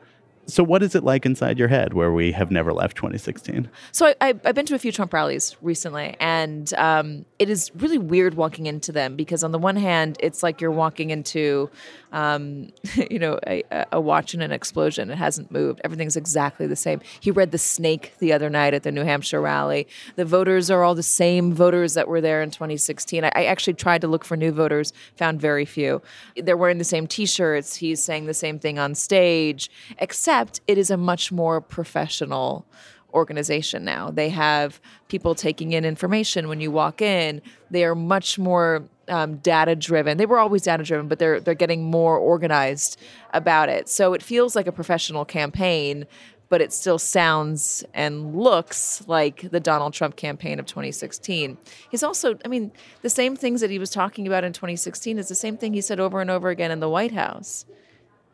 So, 0.49 0.65
what 0.65 0.83
is 0.83 0.95
it 0.95 1.05
like 1.05 1.27
inside 1.27 1.59
your 1.59 1.69
head 1.69 1.93
where 1.93 2.11
we 2.11 2.33
have 2.33 2.51
never 2.51 2.73
left 2.73 2.97
2016? 2.97 3.69
So 3.93 4.07
I, 4.07 4.15
I, 4.23 4.35
I've 4.47 4.55
been 4.55 4.65
to 4.67 4.75
a 4.75 4.79
few 4.79 4.91
Trump 4.91 5.13
rallies 5.13 5.57
recently, 5.61 6.17
and 6.21 6.73
um, 6.75 7.27
it 7.39 7.51
is 7.51 7.71
really 7.77 7.99
weird 7.99 8.33
walking 8.33 8.65
into 8.65 8.91
them 8.91 9.15
because 9.15 9.45
on 9.45 9.53
the 9.53 9.59
one 9.59 9.77
hand, 9.77 10.17
it's 10.21 10.43
like 10.43 10.63
you're 10.63 10.71
walking 10.71 11.11
into, 11.11 11.69
um, 12.13 12.69
you 13.11 13.19
know, 13.19 13.39
a, 13.47 13.63
a 13.93 14.01
watch 14.01 14.35
in 14.35 14.43
an 14.43 14.53
explosion. 14.53 15.11
It 15.11 15.17
hasn't 15.19 15.51
moved. 15.51 15.81
Everything's 15.85 16.17
exactly 16.17 16.67
the 16.67 16.77
same. 16.77 17.01
He 17.21 17.31
read 17.31 17.51
the 17.51 17.59
snake 17.59 18.15
the 18.19 18.33
other 18.33 18.51
night 18.51 18.75
at 18.75 18.83
the 18.83 18.93
New 18.93 19.05
Hampshire 19.05 19.41
rally. 19.41 19.87
The 20.17 20.25
voters 20.25 20.71
are 20.71 20.83
all 20.83 20.95
the 20.95 21.03
same 21.03 21.53
voters 21.53 21.95
that 21.95 22.09
were 22.09 22.21
there 22.21 22.43
in 22.43 22.51
2016. 22.51 23.25
I, 23.25 23.33
I 23.35 23.45
actually 23.45 23.75
tried 23.75 24.01
to 24.03 24.09
look 24.09 24.25
for 24.25 24.37
new 24.37 24.53
voters, 24.53 24.93
found 25.17 25.41
very 25.41 25.65
few. 25.65 26.03
They're 26.37 26.57
wearing 26.57 26.79
the 26.79 26.85
same 26.85 27.07
T-shirts. 27.07 27.77
He's 27.77 28.03
saying 28.03 28.27
the 28.27 28.35
same 28.35 28.59
thing 28.59 28.79
on 28.79 28.95
stage, 28.95 29.71
except 29.99 30.61
it 30.67 30.79
is 30.79 30.91
a 30.91 30.97
much 30.97 31.31
more 31.33 31.61
professional 31.61 32.67
organization 33.15 33.85
now. 33.85 34.11
They 34.11 34.29
have 34.29 34.81
people 35.09 35.35
taking 35.35 35.73
in 35.73 35.85
information 35.85 36.49
when 36.49 36.61
you 36.61 36.71
walk 36.71 37.01
in. 37.01 37.41
They 37.71 37.85
are 37.85 37.95
much 37.95 38.39
more 38.39 38.85
um, 39.09 39.37
data 39.39 39.77
driven. 39.77 40.19
They 40.19 40.27
were 40.27 40.39
always 40.39 40.63
data 40.63 40.83
driven, 40.83 41.09
but 41.09 41.19
they're 41.19 41.41
they're 41.41 41.55
getting 41.55 41.85
more 41.85 42.17
organized 42.17 42.99
about 43.33 43.69
it. 43.69 43.89
So 43.89 44.15
it 44.15 44.23
feels 44.23 44.57
like 44.57 44.67
a 44.67 44.73
professional 44.73 45.25
campaign, 45.25 46.07
but 46.49 46.61
it 46.61 46.73
still 46.73 46.99
sounds 46.99 47.85
and 47.95 48.35
looks 48.35 49.03
like 49.07 49.51
the 49.51 49.61
Donald 49.61 49.95
Trump 49.95 50.17
campaign 50.17 50.59
of 50.59 50.67
2016. 50.67 51.59
He's 51.91 52.03
also, 52.03 52.39
I 52.45 52.49
mean, 52.49 52.73
the 53.03 53.11
same 53.11 53.37
things 53.37 53.61
that 53.61 53.71
he 53.71 53.79
was 53.79 53.91
talking 53.91 54.27
about 54.27 54.45
in 54.45 54.53
2016 54.53 55.19
is 55.19 55.29
the 55.29 55.35
same 55.35 55.57
thing 55.57 55.75
he 55.75 55.81
said 55.81 56.01
over 56.01 56.21
and 56.21 56.31
over 56.31 56.49
again 56.49 56.71
in 56.71 56.81
the 56.81 56.89
White 56.89 57.13
House 57.13 57.65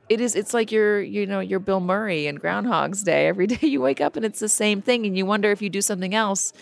it 0.08 0.20
is 0.20 0.34
it's 0.34 0.52
like 0.52 0.70
you're 0.70 1.00
you 1.00 1.26
know 1.26 1.40
you're 1.40 1.60
bill 1.60 1.80
murray 1.80 2.26
in 2.26 2.36
groundhog's 2.36 3.02
day 3.02 3.26
every 3.26 3.46
day 3.54 3.66
you 3.66 3.80
wake 3.80 4.00
up 4.00 4.16
and 4.16 4.24
it's 4.24 4.40
the 4.40 4.48
same 4.48 4.82
thing 4.82 5.06
and 5.06 5.16
you 5.16 5.26
wonder 5.26 5.50
if 5.50 5.62
you 5.62 5.70
do 5.70 5.80
something 5.80 6.14
else 6.14 6.52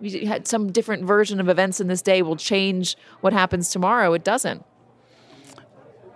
you 0.00 0.26
had 0.26 0.46
some 0.46 0.70
different 0.70 1.04
version 1.04 1.40
of 1.40 1.48
events 1.48 1.80
in 1.80 1.88
this 1.88 2.02
day 2.02 2.22
will 2.22 2.36
change 2.36 2.96
what 3.20 3.32
happens 3.32 3.70
tomorrow 3.70 4.12
it 4.12 4.24
doesn't 4.24 4.64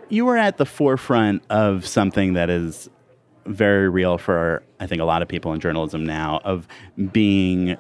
You 0.09 0.25
were 0.25 0.37
at 0.37 0.57
the 0.57 0.67
forefront 0.67 1.43
of 1.51 1.87
something 1.87 2.35
that 2.35 2.51
is 2.51 2.91
very 3.47 3.89
real 3.89 4.19
for, 4.19 4.63
I 4.79 4.87
think, 4.87 5.01
a 5.01 5.05
lot 5.05 5.23
of 5.23 5.29
people 5.29 5.53
in 5.53 5.61
journalism 5.61 6.05
now 6.05 6.41
of 6.45 6.69
being 7.13 7.77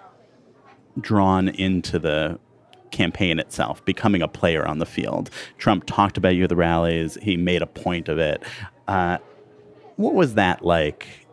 drawn 1.01 1.49
into 1.49 1.99
the 1.99 2.39
campaign 2.91 3.39
itself, 3.39 3.85
becoming 3.85 4.23
a 4.23 4.29
player 4.29 4.67
on 4.67 4.79
the 4.79 4.87
field. 4.87 5.31
Trump 5.59 5.85
talked 5.87 6.17
about 6.17 6.35
you 6.35 6.45
at 6.45 6.49
the 6.49 6.57
rallies, 6.57 7.17
he 7.23 7.37
made 7.37 7.63
a 7.63 7.67
point 7.67 8.09
of 8.09 8.19
it. 8.19 8.43
Uh, 8.89 9.19
what 9.97 10.15
was 10.15 10.35
that 10.35 10.65
like 10.65 11.27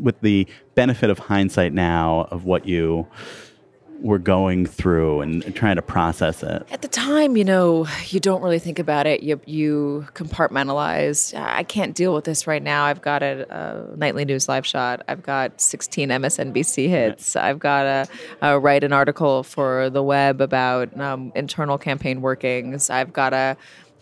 with 0.00 0.20
the 0.20 0.46
benefit 0.74 1.10
of 1.10 1.18
hindsight 1.18 1.72
now 1.72 2.26
of 2.30 2.44
what 2.44 2.66
you 2.66 3.06
were 4.00 4.18
going 4.18 4.66
through 4.66 5.20
and 5.20 5.54
trying 5.54 5.76
to 5.76 5.82
process 5.82 6.42
it? 6.42 6.66
at 6.70 6.82
the 6.82 6.88
time 6.88 7.36
you 7.36 7.44
know 7.44 7.86
you 8.08 8.20
don't 8.20 8.42
really 8.42 8.58
think 8.58 8.78
about 8.78 9.06
it. 9.06 9.22
You 9.22 9.40
you 9.46 10.06
compartmentalize. 10.14 11.38
I 11.38 11.62
can't 11.62 11.94
deal 11.94 12.14
with 12.14 12.24
this 12.24 12.46
right 12.46 12.62
now. 12.62 12.84
I've 12.84 13.02
got 13.02 13.22
a, 13.22 13.46
a 13.50 13.96
nightly 13.96 14.24
news 14.24 14.48
live 14.48 14.66
shot. 14.66 15.02
I've 15.08 15.22
got 15.22 15.60
16 15.60 16.08
msnbc 16.08 16.88
hits. 16.88 17.36
I've 17.36 17.58
got 17.58 17.82
to 17.82 18.08
uh, 18.46 18.58
write 18.58 18.84
an 18.84 18.92
article 18.92 19.42
for 19.42 19.90
the 19.90 20.02
web 20.02 20.40
about 20.40 20.98
um, 20.98 21.32
internal 21.34 21.78
campaign 21.78 22.20
workings. 22.20 22.90
I've 22.90 23.12
got 23.12 23.30
to 23.30 23.56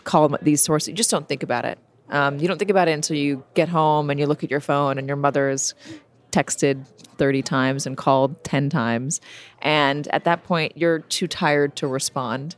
call 0.05 0.37
these 0.43 0.63
sources. 0.63 0.89
You 0.89 0.95
just 0.95 1.11
don't 1.11 1.29
think 1.29 1.43
about 1.43 1.65
it. 1.65 1.79
Um, 2.09 2.39
you 2.39 2.47
don't 2.47 2.59
think 2.59 2.71
about 2.71 2.89
it 2.89 2.93
until 2.93 3.17
you 3.17 3.43
get 3.55 3.69
home 3.69 4.11
and 4.11 4.21
you 4.21 4.27
look 4.27 4.45
at 4.45 4.51
your 4.51 4.61
phone 4.61 4.99
and 4.99 5.09
your 5.09 5.17
mother 5.17 5.49
is 5.49 5.75
texted 6.33 6.85
30 7.19 7.43
times 7.43 7.87
and 7.87 7.97
called 7.97 8.43
10 8.43 8.71
times. 8.71 9.21
And 9.61 10.09
at 10.09 10.25
that 10.25 10.43
point, 10.45 10.73
you're 10.77 11.01
too 11.01 11.29
tired 11.29 11.77
to 11.77 11.87
respond. 11.87 12.57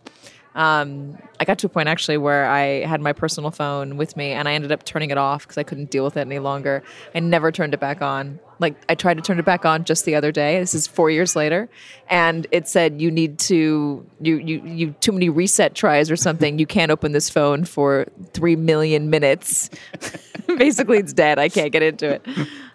Um, 0.54 1.18
I 1.40 1.44
got 1.44 1.58
to 1.58 1.66
a 1.66 1.68
point 1.68 1.88
actually 1.88 2.16
where 2.16 2.46
I 2.46 2.84
had 2.84 3.00
my 3.00 3.12
personal 3.12 3.50
phone 3.50 3.96
with 3.96 4.16
me 4.16 4.30
and 4.30 4.48
I 4.48 4.54
ended 4.54 4.70
up 4.70 4.84
turning 4.84 5.10
it 5.10 5.18
off 5.18 5.42
because 5.42 5.58
I 5.58 5.64
couldn't 5.64 5.90
deal 5.90 6.04
with 6.04 6.16
it 6.16 6.20
any 6.20 6.38
longer. 6.38 6.82
I 7.14 7.20
never 7.20 7.50
turned 7.50 7.74
it 7.74 7.80
back 7.80 8.02
on. 8.02 8.38
Like 8.60 8.76
I 8.88 8.94
tried 8.94 9.14
to 9.16 9.22
turn 9.22 9.40
it 9.40 9.44
back 9.44 9.64
on 9.64 9.84
just 9.84 10.04
the 10.04 10.14
other 10.14 10.30
day. 10.30 10.60
This 10.60 10.74
is 10.74 10.87
four 10.87 11.10
years 11.10 11.34
later, 11.34 11.68
and 12.08 12.46
it 12.52 12.68
said 12.68 13.02
you 13.02 13.10
need 13.10 13.40
to 13.40 14.06
you 14.20 14.37
you 14.37 14.62
you 14.64 14.94
too 15.00 15.10
many 15.10 15.28
reset 15.28 15.74
tries 15.74 16.08
or 16.08 16.14
something. 16.14 16.60
you 16.60 16.66
can't 16.66 16.92
open 16.92 17.10
this 17.10 17.28
phone 17.28 17.64
for 17.64 18.06
three 18.32 18.54
million 18.54 19.10
minutes. 19.10 19.70
Basically, 20.46 20.98
it's 20.98 21.12
dead. 21.12 21.40
I 21.40 21.48
can't 21.48 21.72
get 21.72 21.82
into 21.82 22.08
it. 22.14 22.26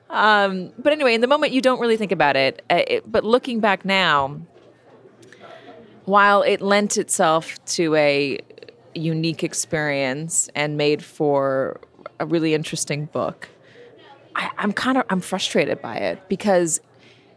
Um, 0.10 0.72
but 0.78 0.92
anyway, 0.92 1.14
in 1.14 1.22
the 1.22 1.28
moment, 1.28 1.52
you 1.52 1.62
don't 1.62 1.80
really 1.80 1.98
think 1.98 2.12
about 2.12 2.36
it. 2.36 2.64
Uh, 2.70 2.82
it. 2.88 3.12
But 3.12 3.24
looking 3.24 3.60
back 3.60 3.86
now, 3.86 4.42
while 6.06 6.42
it 6.42 6.62
lent 6.62 6.98
itself 6.98 7.64
to 7.66 7.96
a 7.96 8.40
unique 8.96 9.44
experience 9.44 10.50
and 10.56 10.78
made 10.78 11.04
for 11.04 11.80
a 12.20 12.26
really 12.26 12.54
interesting 12.54 13.06
book, 13.06 13.50
I, 14.36 14.50
I'm 14.58 14.74
kind 14.74 14.98
of 14.98 15.06
I'm 15.10 15.22
frustrated 15.22 15.82
by 15.82 15.98
it 15.98 16.28
because 16.28 16.82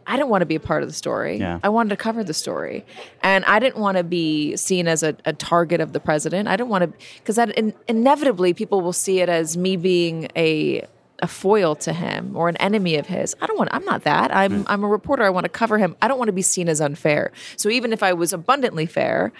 I 0.05 0.17
didn't 0.17 0.29
want 0.29 0.41
to 0.41 0.45
be 0.45 0.55
a 0.55 0.59
part 0.59 0.83
of 0.83 0.89
the 0.89 0.95
story. 0.95 1.37
Yeah. 1.37 1.59
I 1.63 1.69
wanted 1.69 1.89
to 1.89 1.95
cover 1.95 2.23
the 2.23 2.33
story. 2.33 2.85
And 3.21 3.45
I 3.45 3.59
didn't 3.59 3.77
want 3.77 3.97
to 3.97 4.03
be 4.03 4.55
seen 4.57 4.87
as 4.87 5.03
a, 5.03 5.15
a 5.25 5.33
target 5.33 5.79
of 5.79 5.93
the 5.93 5.99
president. 5.99 6.47
I 6.49 6.57
didn't 6.57 6.69
want 6.69 6.83
to, 6.83 7.05
because 7.19 7.37
that 7.37 7.51
in, 7.51 7.73
inevitably 7.87 8.53
people 8.53 8.81
will 8.81 8.93
see 8.93 9.21
it 9.21 9.29
as 9.29 9.55
me 9.55 9.77
being 9.77 10.27
a 10.35 10.85
a 11.23 11.27
foil 11.27 11.73
to 11.73 11.93
him 11.93 12.35
or 12.35 12.49
an 12.49 12.57
enemy 12.57 12.97
of 12.97 13.07
his. 13.07 13.33
I 13.41 13.47
don't 13.47 13.57
want 13.57 13.69
I'm 13.73 13.85
not 13.85 14.03
that. 14.03 14.35
I'm 14.35 14.65
I'm 14.67 14.83
a 14.83 14.87
reporter. 14.87 15.23
I 15.23 15.29
want 15.29 15.45
to 15.45 15.49
cover 15.49 15.77
him. 15.77 15.95
I 16.01 16.07
don't 16.07 16.17
want 16.19 16.27
to 16.27 16.33
be 16.33 16.41
seen 16.41 16.67
as 16.69 16.79
unfair. 16.81 17.31
So 17.55 17.69
even 17.69 17.93
if 17.93 18.03
I 18.03 18.11
was 18.13 18.33
abundantly 18.33 18.85
fair, 18.85 19.31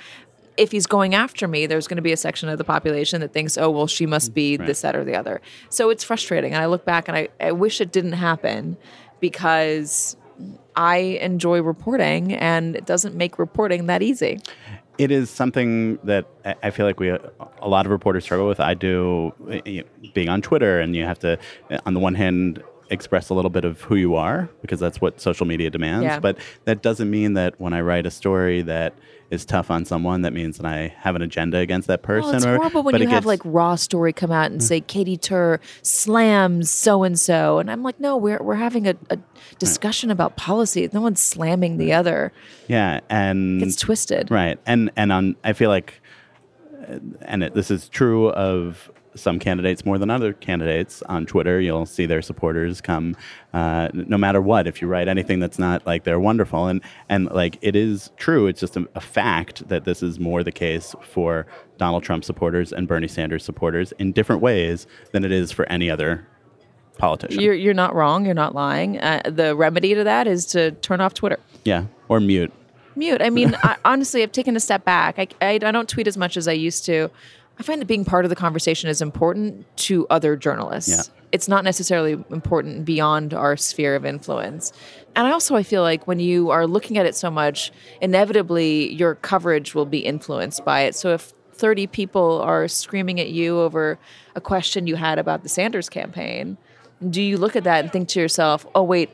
if 0.56 0.72
he's 0.72 0.88
going 0.88 1.14
after 1.14 1.48
me, 1.48 1.66
there's 1.66 1.88
going 1.88 1.98
to 1.98 2.02
be 2.04 2.12
a 2.14 2.18
section 2.18 2.48
of 2.48 2.58
the 2.58 2.64
population 2.64 3.22
that 3.22 3.34
thinks, 3.34 3.58
oh, 3.58 3.70
well, 3.70 3.88
she 3.88 4.06
must 4.06 4.34
be 4.34 4.56
Right. 4.58 4.68
this, 4.68 4.82
that, 4.82 4.96
or 4.96 5.04
the 5.04 5.16
other. 5.16 5.42
So 5.70 5.90
it's 5.90 6.04
frustrating. 6.04 6.54
And 6.54 6.62
I 6.62 6.68
look 6.68 6.86
back 6.86 7.08
and 7.08 7.18
I, 7.18 7.28
I 7.42 7.52
wish 7.52 7.82
it 7.82 7.92
didn't 7.92 8.14
happen 8.14 8.78
because 9.20 10.16
I 10.76 10.98
enjoy 11.22 11.62
reporting 11.62 12.34
and 12.34 12.76
it 12.76 12.86
doesn't 12.86 13.16
make 13.16 13.38
reporting 13.40 13.88
that 13.88 14.02
easy. 14.02 14.40
It 14.98 15.12
is 15.12 15.30
something 15.30 15.98
that 16.04 16.28
I 16.62 16.70
feel 16.70 16.86
like 16.86 17.00
we 17.00 17.10
a 17.10 17.68
lot 17.68 17.86
of 17.86 17.92
reporters 17.92 18.24
struggle 18.24 18.48
with. 18.48 18.60
I 18.60 18.74
do 18.74 19.34
uh, 19.50 19.60
you 19.66 19.82
know, 19.82 20.10
being 20.14 20.30
on 20.30 20.42
Twitter, 20.42 20.80
and 20.80 20.96
you 20.96 21.04
have 21.04 21.20
to, 21.20 21.40
uh, 21.72 21.80
on 21.86 21.94
the 21.94 22.00
one 22.00 22.16
hand, 22.16 22.64
express 22.94 23.30
a 23.30 23.34
little 23.34 23.52
bit 23.52 23.66
of 23.66 23.82
who 23.82 23.96
you 23.96 24.16
are 24.16 24.50
because 24.62 24.80
that's 24.80 25.02
what 25.02 25.20
social 25.20 25.46
media 25.46 25.70
demands. 25.70 26.06
Yeah. 26.06 26.20
But 26.20 26.38
that 26.66 26.82
doesn't 26.82 27.10
mean 27.10 27.34
that 27.34 27.60
when 27.60 27.74
I 27.74 27.82
write 27.82 28.06
a 28.06 28.12
story 28.12 28.62
that 28.62 28.94
is 29.30 29.46
tough 29.46 29.72
on 29.72 29.84
someone, 29.84 30.22
that 30.22 30.32
means 30.32 30.58
that 30.58 30.66
I 30.66 30.94
have 31.00 31.16
an 31.16 31.22
agenda 31.22 31.58
against 31.58 31.88
that 31.88 32.04
person. 32.04 32.28
Well, 32.30 32.36
it's 32.36 32.46
or, 32.46 32.56
horrible 32.58 32.84
when 32.84 32.94
but 32.94 33.02
you 33.02 33.08
have 33.08 33.24
gets- 33.24 33.26
like 33.26 33.42
raw 33.44 33.76
story 33.76 34.14
come 34.14 34.32
out 34.32 34.52
and 34.52 34.64
say 34.64 34.80
Katy 34.80 35.18
Tur 35.18 35.60
slams 35.82 36.70
so 36.70 37.04
and 37.04 37.20
so, 37.20 37.60
and 37.60 37.70
I'm 37.72 37.84
like, 37.84 38.00
no, 38.00 38.16
we're 38.16 38.42
we're 38.42 38.56
having 38.56 38.88
a, 38.88 38.96
a 39.10 39.18
discussion 39.60 40.12
about 40.12 40.38
policy. 40.38 40.88
No 40.94 41.02
one's 41.02 41.22
slamming 41.22 41.78
the 41.78 41.94
other. 41.94 42.32
yeah, 42.68 43.00
and 43.10 43.62
It's 43.62 43.76
twisted. 43.76 44.30
Right, 44.30 44.60
and 44.66 44.92
and 44.96 45.12
on 45.12 45.36
I 45.44 45.54
feel 45.54 45.70
like, 45.70 46.00
uh, 46.88 47.00
and 47.24 47.44
it, 47.44 47.54
this 47.56 47.72
is 47.72 47.90
true 47.90 48.30
of 48.30 48.92
some 49.16 49.40
candidates 49.40 49.86
more 49.86 49.98
than 49.98 50.10
other 50.10 50.34
candidates 50.34 51.02
on 51.04 51.26
Twitter. 51.26 51.60
You'll 51.60 51.86
see 51.86 52.06
their 52.06 52.22
supporters 52.22 52.82
come, 52.82 53.16
uh, 53.54 53.90
no 53.94 54.18
matter 54.18 54.42
what. 54.42 54.68
If 54.68 54.82
you 54.82 54.88
write 54.88 55.08
anything 55.08 55.40
that's 55.40 55.60
not 55.60 55.86
like 55.86 56.04
they're 56.04 56.20
wonderful, 56.20 56.68
and 56.68 56.82
and 57.10 57.26
like 57.32 57.58
it 57.62 57.76
is 57.76 58.12
true. 58.18 58.48
It's 58.48 58.60
just 58.60 58.78
a, 58.78 58.88
a 58.96 59.02
fact 59.02 59.68
that 59.68 59.86
this 59.86 60.04
is 60.04 60.20
more 60.20 60.44
the 60.44 60.52
case 60.52 60.96
for 61.02 61.46
Donald 61.78 62.04
Trump 62.04 62.24
supporters 62.24 62.72
and 62.74 62.88
Bernie 62.88 63.08
Sanders 63.08 63.44
supporters 63.44 63.92
in 63.94 64.12
different 64.12 64.42
ways 64.42 64.88
than 65.12 65.24
it 65.24 65.32
is 65.32 65.52
for 65.52 65.68
any 65.70 65.90
other 65.90 66.28
politician. 66.98 67.42
You're 67.42 67.54
you're 67.54 67.74
not 67.74 67.96
wrong. 67.96 68.26
You're 68.26 68.34
not 68.34 68.56
lying. 68.56 69.00
Uh, 69.00 69.22
the 69.26 69.56
remedy 69.56 69.94
to 69.96 70.04
that 70.04 70.28
is 70.28 70.46
to 70.48 70.72
turn 70.72 71.02
off 71.02 71.14
Twitter. 71.14 71.40
yeah, 71.64 71.86
or 72.10 72.20
mute. 72.20 72.52
Mute. 72.96 73.22
I 73.22 73.30
mean, 73.32 73.56
I, 73.64 73.78
honestly, 73.86 74.22
I've 74.24 74.32
taken 74.32 74.56
a 74.56 74.60
step 74.60 74.86
back. 74.86 75.18
I, 75.18 75.28
I, 75.42 75.54
I 75.54 75.58
don't 75.58 75.90
tweet 75.90 76.08
as 76.08 76.18
much 76.18 76.38
as 76.38 76.48
I 76.48 76.54
used 76.54 76.86
to. 76.86 77.10
I 77.60 77.64
find 77.64 77.80
that 77.82 77.86
being 77.86 78.06
part 78.06 78.26
of 78.26 78.30
the 78.30 78.36
conversation 78.36 78.90
is 78.90 79.02
important 79.02 79.66
to 79.78 80.08
other 80.10 80.36
journalists. 80.36 80.90
Yeah. 80.90 81.02
It's 81.32 81.48
not 81.48 81.64
necessarily 81.64 82.14
important 82.32 82.86
beyond 82.86 83.34
our 83.34 83.58
sphere 83.58 83.96
of 83.96 84.06
influence. 84.06 84.74
And 85.16 85.28
I 85.28 85.32
also 85.32 85.56
I 85.56 85.64
feel 85.64 85.82
like 85.82 86.08
when 86.08 86.20
you 86.20 86.50
are 86.50 86.66
looking 86.66 86.98
at 86.98 87.06
it 87.06 87.16
so 87.16 87.30
much, 87.30 87.72
inevitably 88.02 88.94
your 88.94 89.16
coverage 89.16 89.76
will 89.76 89.86
be 89.86 90.00
influenced 90.00 90.66
by 90.66 90.82
it. 90.82 90.96
So 90.96 91.14
if 91.14 91.34
30 91.54 91.88
people 91.88 92.42
are 92.42 92.68
screaming 92.68 93.20
at 93.20 93.30
you 93.30 93.60
over 93.60 94.00
a 94.36 94.42
question 94.42 94.88
you 94.88 94.96
had 94.96 95.20
about 95.20 95.44
the 95.44 95.50
Sanders 95.50 95.90
campaign, 95.90 96.58
do 97.10 97.22
you 97.22 97.38
look 97.38 97.56
at 97.56 97.64
that 97.66 97.84
and 97.84 97.92
think 97.92 98.10
to 98.10 98.20
yourself, 98.20 98.66
"Oh 98.74 98.84
wait, 98.84 99.12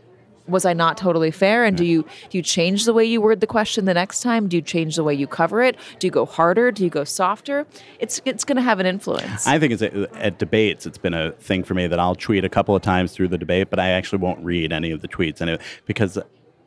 was 0.50 0.66
I 0.66 0.74
not 0.74 0.98
totally 0.98 1.32
fair? 1.32 1.66
And 1.66 1.78
do 1.78 1.86
you 1.86 2.04
do 2.30 2.38
you 2.38 2.42
change 2.42 2.86
the 2.86 2.94
way 2.94 3.06
you 3.06 3.22
word 3.22 3.42
the 3.42 3.48
question 3.48 3.86
the 3.86 3.94
next 3.94 4.22
time? 4.22 4.48
Do 4.48 4.58
you 4.58 4.62
change 4.62 4.96
the 4.96 5.04
way 5.04 5.14
you 5.14 5.28
cover 5.28 5.62
it? 5.62 5.78
Do 6.00 6.08
you 6.08 6.12
go 6.12 6.26
harder? 6.26 6.72
Do 6.72 6.84
you 6.84 6.90
go 6.90 7.04
softer? 7.04 7.66
It's 8.00 8.22
it's 8.26 8.44
going 8.44 8.58
to 8.58 8.62
have 8.62 8.80
an 8.80 8.86
influence. 8.86 9.48
I 9.48 9.60
think 9.60 9.74
it's 9.74 9.82
a, 9.82 10.10
at 10.16 10.40
debates. 10.40 10.86
It's 10.86 10.98
been 10.98 11.14
a 11.14 11.32
thing 11.34 11.64
for 11.64 11.74
me 11.74 11.88
that 11.88 12.00
I'll 12.00 12.16
tweet 12.16 12.44
a 12.44 12.50
couple 12.50 12.76
of 12.76 12.82
times 12.82 13.14
through 13.14 13.30
the 13.30 13.38
debate, 13.38 13.70
but 13.70 13.80
I 13.80 13.90
actually 13.90 14.20
won't 14.20 14.44
read 14.44 14.72
any 14.72 14.92
of 14.92 15.02
the 15.02 15.08
tweets, 15.08 15.42
and 15.42 15.50
it, 15.50 15.62
because 15.86 16.18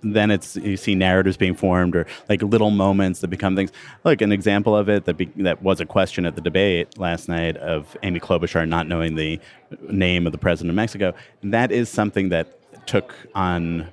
then 0.02 0.30
it's 0.30 0.56
you 0.56 0.76
see 0.76 0.94
narratives 0.94 1.36
being 1.36 1.54
formed 1.54 1.94
or 1.94 2.06
like 2.28 2.42
little 2.42 2.70
moments 2.70 3.20
that 3.20 3.28
become 3.28 3.56
things. 3.56 3.70
Like 4.04 4.20
an 4.20 4.32
example 4.32 4.76
of 4.76 4.88
it 4.88 5.04
that 5.04 5.14
be, 5.14 5.26
that 5.36 5.62
was 5.62 5.80
a 5.80 5.86
question 5.86 6.26
at 6.26 6.34
the 6.34 6.40
debate 6.40 6.98
last 6.98 7.28
night 7.28 7.56
of 7.58 7.96
Amy 8.02 8.20
Klobuchar 8.20 8.68
not 8.68 8.88
knowing 8.88 9.14
the 9.14 9.40
name 9.88 10.26
of 10.26 10.32
the 10.32 10.38
president 10.38 10.70
of 10.70 10.76
Mexico. 10.76 11.14
That 11.42 11.70
is 11.70 11.88
something 11.88 12.28
that 12.30 12.58
took 12.86 13.14
on 13.34 13.90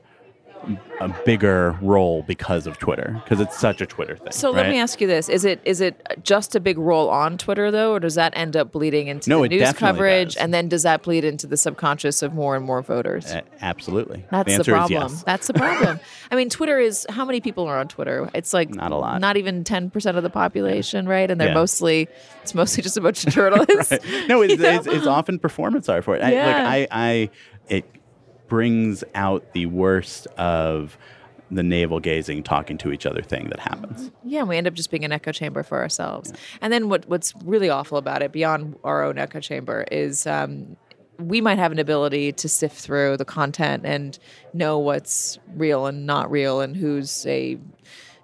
a 0.99 1.07
bigger 1.25 1.77
role 1.81 2.21
because 2.23 2.67
of 2.67 2.77
Twitter 2.77 3.21
because 3.23 3.39
it's 3.39 3.57
such 3.57 3.79
a 3.79 3.85
Twitter 3.85 4.17
thing. 4.17 4.31
so 4.33 4.51
let 4.51 4.67
me 4.69 4.77
ask 4.77 4.99
you 4.99 5.07
this: 5.07 5.29
Is 5.29 5.45
it 5.45 5.61
is 5.63 5.79
it 5.79 6.05
just 6.21 6.53
a 6.53 6.59
big 6.59 6.77
role 6.77 7.09
on 7.09 7.37
Twitter 7.37 7.71
though, 7.71 7.93
or 7.93 7.99
does 8.01 8.15
that 8.15 8.33
end 8.35 8.57
up 8.57 8.73
bleeding 8.73 9.07
into 9.07 9.29
No, 9.29 9.41
the 9.43 9.47
news 9.47 9.71
coverage, 9.71 10.33
does. 10.33 10.35
and 10.35 10.53
then 10.53 10.67
does 10.67 10.83
that 10.83 11.01
bleed 11.03 11.23
into 11.23 11.47
the 11.47 11.55
subconscious 11.55 12.21
of 12.21 12.33
more 12.33 12.57
and 12.57 12.65
more 12.65 12.81
voters? 12.81 13.31
A- 13.31 13.43
absolutely. 13.61 14.25
That's 14.31 14.57
the 14.57 14.63
the, 14.63 14.71
problem. 14.71 15.01
yes. 15.13 15.23
That's 15.23 15.47
the 15.47 15.53
problem. 15.53 16.01
I 16.31 16.35
mean, 16.35 16.49
Twitter 16.49 16.77
is 16.77 17.07
how 17.09 17.23
many 17.23 17.39
people 17.39 17.65
are 17.65 17.77
on 17.79 17.87
Twitter? 17.87 18.29
It's 18.33 18.53
like 18.53 18.69
Not 18.69 18.91
a 18.91 18.97
lot. 18.97 19.21
Not 19.21 19.37
even 19.37 19.63
ten 19.63 19.89
percent 19.89 20.17
of 20.17 20.23
the 20.23 20.29
population, 20.29 21.07
right? 21.07 21.31
And 21.31 21.39
they're 21.39 21.47
Yeah. 21.47 21.53
mostly 21.53 22.09
it's 22.43 22.53
mostly 22.53 22.83
just 22.83 22.97
a 22.97 23.01
bunch 23.01 23.25
of 23.25 23.31
journalists. 23.33 23.91
no, 24.27 24.41
it's, 24.41 24.53
it's, 24.61 24.87
it's 24.87 25.07
often 25.07 25.39
performance 25.39 25.87
art 25.87 26.03
for 26.03 26.17
it. 26.17 26.21
I, 26.21 26.33
Yeah. 26.33 26.45
like 26.47 26.55
I, 26.57 26.87
I, 26.91 27.29
it 27.69 27.85
brings 28.49 29.03
out 29.15 29.53
the 29.53 29.67
worst 29.67 30.27
of 30.37 30.97
the 31.51 31.63
navel 31.63 31.99
gazing, 31.99 32.43
talking 32.43 32.77
to 32.77 32.91
each 32.91 33.05
other 33.05 33.21
thing 33.21 33.49
that 33.49 33.59
happens. 33.59 34.11
Yeah, 34.23 34.41
and 34.41 34.49
we 34.49 34.57
end 34.57 34.67
up 34.67 34.73
just 34.73 34.91
being 34.91 35.03
an 35.03 35.11
echo 35.11 35.31
chamber 35.31 35.63
for 35.63 35.79
ourselves. 35.79 36.31
And 36.61 36.71
then 36.71 36.89
what 36.89 37.07
what's 37.07 37.33
really 37.43 37.69
awful 37.69 37.97
about 37.97 38.21
it, 38.21 38.31
beyond 38.31 38.75
our 38.83 39.03
own 39.03 39.17
echo 39.17 39.39
chamber, 39.39 39.85
is 39.91 40.27
um, 40.27 40.77
we 41.17 41.41
might 41.41 41.57
have 41.57 41.71
an 41.71 41.79
ability 41.79 42.33
to 42.33 42.47
sift 42.47 42.77
through 42.77 43.17
the 43.17 43.25
content 43.25 43.85
and 43.85 44.19
know 44.53 44.77
what's 44.77 45.39
real 45.55 45.85
and 45.85 46.05
not 46.05 46.29
real, 46.29 46.61
and 46.61 46.77
who's 46.77 47.25
a 47.25 47.57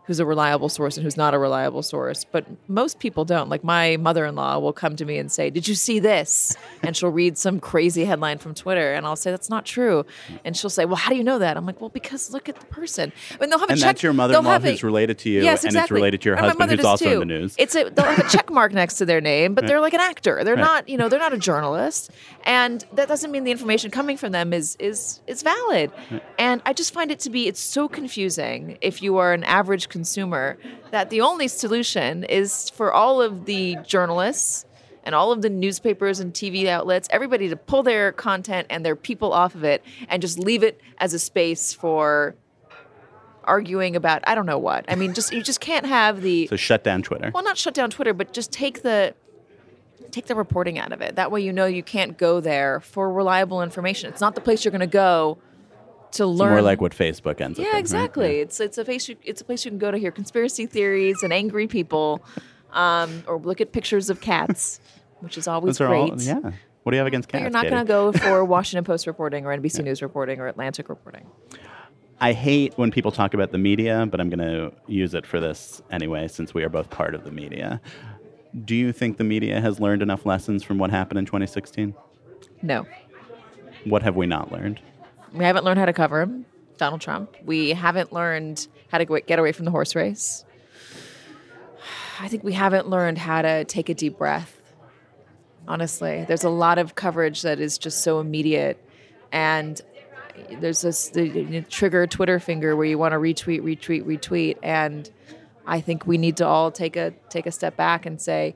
who's 0.08 0.20
a 0.20 0.26
reliable 0.26 0.70
source 0.70 0.98
and 0.98 1.04
who's 1.04 1.18
not 1.18 1.34
a 1.34 1.40
reliable 1.40 1.82
source. 1.84 2.24
But 2.24 2.46
most 2.68 3.00
people 3.00 3.26
don't. 3.26 3.50
Like 3.50 3.64
my 3.64 3.98
mother-in-law 3.98 4.60
will 4.60 4.74
come 4.74 4.96
to 4.98 5.06
me 5.06 5.18
and 5.18 5.32
say, 5.32 5.50
"Did 5.50 5.68
you 5.68 5.76
see 5.76 6.00
this?" 6.00 6.56
And 6.84 6.96
she'll 6.96 7.10
read 7.10 7.38
some 7.38 7.60
crazy 7.60 8.06
headline 8.06 8.38
from 8.38 8.54
Twitter, 8.54 8.94
and 8.94 9.06
I'll 9.06 9.16
say, 9.16 9.32
"That's 9.32 9.50
not 9.50 9.66
true." 9.66 10.06
And 10.44 10.56
she'll 10.56 10.70
say, 10.70 10.86
"Well, 10.86 10.96
how 10.96 11.10
do 11.12 11.18
you 11.18 11.24
know 11.24 11.40
that?" 11.40 11.58
I'm 11.58 11.66
like, 11.66 11.82
"Well, 11.82 11.90
because 11.90 12.32
look 12.32 12.48
at 12.50 12.60
the 12.60 12.66
person." 12.68 13.12
I 13.32 13.38
mean, 13.40 13.50
they'll 13.50 13.60
have 13.60 13.70
a 13.70 13.74
And 13.74 13.82
check. 13.82 13.88
that's 13.96 14.04
your 14.04 14.12
they'll 14.14 14.18
mother-in-law 14.18 14.52
have 14.52 14.66
a- 14.66 14.72
who's 14.72 14.84
related 14.84 15.18
to 15.20 15.30
you, 15.30 15.42
Yes, 15.44 15.64
and 15.64 15.70
it's 15.70 15.76
exactly. 15.76 15.96
related 15.96 16.22
to 16.22 16.30
your 16.30 16.36
And 16.36 16.46
husband 16.46 16.60
mother 16.60 16.76
who's 16.78 16.86
also 16.86 17.06
in 17.06 17.12
too. 17.14 17.20
the 17.20 17.26
news. 17.26 17.56
It's 17.58 17.76
a 17.76 17.90
they'll 17.90 18.06
have 18.06 18.26
a 18.26 18.30
check 18.30 18.50
mark 18.52 18.74
next 18.74 18.96
to 18.96 19.06
their 19.06 19.22
name, 19.22 19.54
but 19.56 19.66
they're 19.68 19.82
like 19.82 19.94
an 19.94 20.02
actor. 20.02 20.44
They're 20.44 20.56
Right. 20.56 20.62
not, 20.62 20.90
you 20.90 20.98
know, 20.98 21.10
they're 21.10 21.20
not 21.20 21.34
a 21.34 21.38
journalist, 21.38 22.12
and 22.46 22.84
that 22.94 23.08
doesn't 23.08 23.32
mean 23.32 23.44
the 23.44 23.52
information 23.52 23.92
coming 23.92 24.18
from 24.18 24.32
them 24.32 24.54
is 24.54 24.76
is 24.80 25.20
is 25.28 25.42
valid. 25.42 25.92
And 26.38 26.62
I 26.66 26.74
just 26.74 26.94
find 26.94 27.10
it 27.12 27.20
to 27.22 27.30
be 27.30 27.48
it's 27.48 27.60
so 27.60 27.88
confusing 27.88 28.78
if 28.82 29.02
you 29.02 29.18
are 29.18 29.34
an 29.34 29.44
average 29.44 29.90
consumer 29.96 30.58
that 30.92 31.10
the 31.10 31.22
only 31.22 31.48
solution 31.48 32.26
is 32.26 32.70
for 32.70 32.92
all 32.92 33.22
of 33.22 33.46
the 33.46 33.78
journalists 33.88 34.66
and 35.06 35.16
all 35.16 35.32
of 35.32 35.42
the 35.42 35.50
newspapers 35.50 36.20
and 36.20 36.34
TV 36.34 36.68
outlets, 36.68 37.08
everybody 37.12 37.48
to 37.48 37.56
pull 37.56 37.82
their 37.82 38.12
content 38.12 38.68
and 38.70 38.86
their 38.86 38.98
people 38.98 39.32
off 39.32 39.56
of 39.56 39.64
it 39.64 39.82
and 40.10 40.22
just 40.22 40.38
leave 40.38 40.64
it 40.64 40.82
as 40.98 41.14
a 41.14 41.20
space 41.20 41.72
for 41.72 42.36
arguing 43.46 43.96
about 43.96 44.22
I 44.28 44.36
don't 44.36 44.46
know 44.46 44.58
what. 44.58 44.84
I 44.90 44.96
mean, 44.96 45.14
just 45.14 45.32
you 45.32 45.42
just 45.42 45.62
can't 45.62 45.86
have 45.86 46.22
the 46.22 46.48
So 46.48 46.58
shut 46.58 46.84
down 46.84 47.02
Twitter. 47.02 47.32
well, 47.34 47.44
not 47.44 47.58
shut 47.58 47.74
down 47.74 47.90
Twitter, 47.90 48.14
but 48.14 48.34
just 48.34 48.52
take 48.52 48.82
the 48.82 49.16
take 50.12 50.26
the 50.26 50.36
reporting 50.36 50.78
out 50.78 50.92
of 50.92 51.00
it. 51.02 51.16
That 51.16 51.32
way, 51.32 51.40
you 51.40 51.54
know 51.54 51.68
you 51.68 51.84
can't 51.84 52.18
go 52.18 52.42
there 52.42 52.82
for 52.82 53.10
reliable 53.14 53.62
information. 53.62 54.10
It's 54.10 54.20
not 54.20 54.36
the 54.36 54.42
place 54.42 54.66
you're 54.66 54.72
going 54.72 54.82
to 54.82 54.88
go 54.88 55.38
to 56.16 56.26
learn. 56.26 56.52
more 56.52 56.62
like 56.62 56.82
what 56.82 56.92
Facebook 56.94 57.40
ends 57.42 57.58
up. 57.60 57.64
yeah, 57.64 57.72
being, 57.72 57.74
right? 57.74 57.80
exactly. 57.80 58.40
It's 58.40 58.60
it's 58.60 58.78
a 58.78 58.86
place 58.86 59.08
you, 59.10 59.16
it's 59.24 59.42
a 59.42 59.46
place 59.46 59.64
you 59.66 59.72
can 59.72 59.78
go 59.78 59.92
to 59.92 59.98
hear 59.98 60.12
conspiracy 60.12 60.66
theories 60.66 61.24
and 61.24 61.32
angry 61.34 61.68
people, 61.68 62.24
um, 62.74 63.24
or 63.28 63.38
look 63.40 63.62
at 63.62 63.72
pictures 63.72 64.10
of 64.10 64.22
cats, 64.22 64.80
which 65.20 65.38
is 65.38 65.48
always 65.48 65.78
Those 65.78 65.88
great. 65.88 66.12
all. 66.12 66.22
Yeah. 66.22 66.52
What 66.84 66.92
do 66.92 66.98
you 66.98 67.00
have 67.00 67.08
against 67.08 67.30
But 67.30 67.40
cats? 67.40 67.42
you're 67.42 67.50
not 67.64 67.70
going 67.70 67.84
to 67.84 67.88
go 67.88 68.12
for 68.30 68.46
Washington 68.46 68.84
Post 68.84 69.08
reporting 69.08 69.46
or 69.46 69.58
NBC 69.58 69.84
News 69.84 70.02
reporting 70.04 70.40
or 70.40 70.48
Atlantic 70.48 70.88
reporting. 70.90 71.26
I 72.22 72.32
hate 72.32 72.78
when 72.78 72.92
people 72.92 73.12
talk 73.12 73.34
about 73.34 73.52
the 73.52 73.58
media, 73.58 74.06
but 74.10 74.22
I'm 74.22 74.30
going 74.30 74.40
to 74.40 74.72
use 74.88 75.14
it 75.16 75.26
for 75.26 75.40
this 75.40 75.82
anyway, 75.92 76.28
since 76.30 76.54
we 76.54 76.64
are 76.64 76.70
both 76.70 76.90
part 76.90 77.14
of 77.16 77.24
the 77.26 77.32
media. 77.32 77.82
Do 78.64 78.74
you 78.76 78.94
think 78.94 79.18
the 79.18 79.24
media 79.26 79.60
has 79.60 79.80
learned 79.82 80.02
enough 80.02 80.26
lessons 80.26 80.64
from 80.64 80.78
what 80.78 80.92
happened 80.92 81.18
in 81.20 81.26
2016? 81.26 81.94
No, 82.62 82.86
What 83.84 84.02
have 84.04 84.16
we 84.16 84.28
not 84.28 84.52
learned? 84.52 84.80
We 85.36 85.44
haven't 85.44 85.66
learned 85.66 85.80
how 85.80 85.86
to 85.86 85.94
cover 85.94 86.22
him, 86.22 86.46
Donald 86.78 87.02
Trump. 87.02 87.36
We 87.44 87.70
haven't 87.72 88.14
learned 88.14 88.68
how 88.90 88.98
to 88.98 89.22
get 89.22 89.40
away 89.40 89.52
from 89.52 89.66
the 89.66 89.72
horse 89.72 89.96
race. 89.96 90.46
I 92.20 92.28
think 92.28 92.44
we 92.44 92.54
haven't 92.54 92.88
learned 92.88 93.18
how 93.18 93.42
to 93.42 93.66
take 93.66 93.90
a 93.90 93.94
deep 93.94 94.18
breath. 94.18 94.62
Honestly, 95.68 96.26
there's 96.28 96.44
a 96.44 96.50
lot 96.50 96.78
of 96.78 96.96
coverage 96.96 97.42
that 97.42 97.60
is 97.60 97.78
just 97.78 98.02
so 98.02 98.20
immediate, 98.20 98.82
and 99.32 99.82
there's 100.60 100.82
this 100.82 101.10
the, 101.10 101.66
trigger 101.70 102.06
Twitter 102.08 102.40
finger 102.40 102.76
where 102.76 102.86
you 102.86 102.98
want 102.98 103.14
to 103.14 103.18
retweet, 103.18 103.62
retweet, 103.62 104.04
retweet, 104.04 104.58
and 104.62 105.10
I 105.66 105.82
think 105.82 106.06
we 106.06 106.18
need 106.18 106.38
to 106.38 106.46
all 106.46 106.72
take 106.72 106.96
a 106.96 107.12
take 107.30 107.46
a 107.48 107.52
step 107.52 107.76
back 107.76 108.06
and 108.06 108.22
say, 108.22 108.56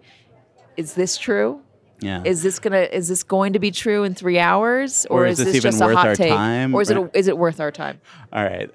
is 0.78 0.94
this 0.94 1.18
true? 1.18 1.62
Yeah. 2.02 2.22
Is 2.26 2.44
this 2.44 2.60
gonna 2.60 2.88
is 2.92 3.08
this 3.08 3.24
going 3.24 3.54
to 3.54 3.60
be 3.60 3.72
true 3.72 4.04
in 4.04 4.16
three 4.16 4.40
hours, 4.40 5.06
Or 5.10 5.24
or, 5.24 5.26
is 5.26 5.40
is, 5.40 5.46
this 5.46 5.54
this, 5.54 5.56
even 5.66 5.72
just 5.72 5.82
a 5.82 5.96
hot 5.96 6.08
our 6.08 6.16
take, 6.16 6.32
time? 6.32 6.74
or 6.74 6.82
is 6.82 6.90
it 6.90 6.98
a, 6.98 7.10
is 7.18 7.28
it 7.28 7.38
worth 7.38 7.60
our 7.60 7.72
time? 7.72 8.00
All 8.32 8.44
right. 8.44 8.70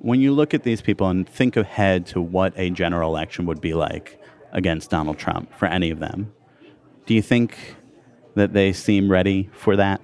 When 0.00 0.20
you 0.20 0.32
look 0.32 0.52
at 0.54 0.62
these 0.64 0.82
people 0.82 1.08
and 1.08 1.28
think 1.28 1.56
ahead 1.56 2.06
to 2.06 2.20
what 2.20 2.52
a 2.56 2.70
general 2.70 3.10
election 3.10 3.46
would 3.46 3.60
be 3.60 3.74
like 3.74 4.20
against 4.52 4.90
Donald 4.90 5.18
Trump 5.18 5.52
for 5.54 5.66
any 5.66 5.90
of 5.90 5.98
them, 5.98 6.32
do 7.06 7.14
you 7.14 7.22
think 7.22 7.76
that 8.34 8.52
they 8.52 8.72
seem 8.72 9.10
ready 9.10 9.50
for 9.52 9.76
that? 9.76 10.00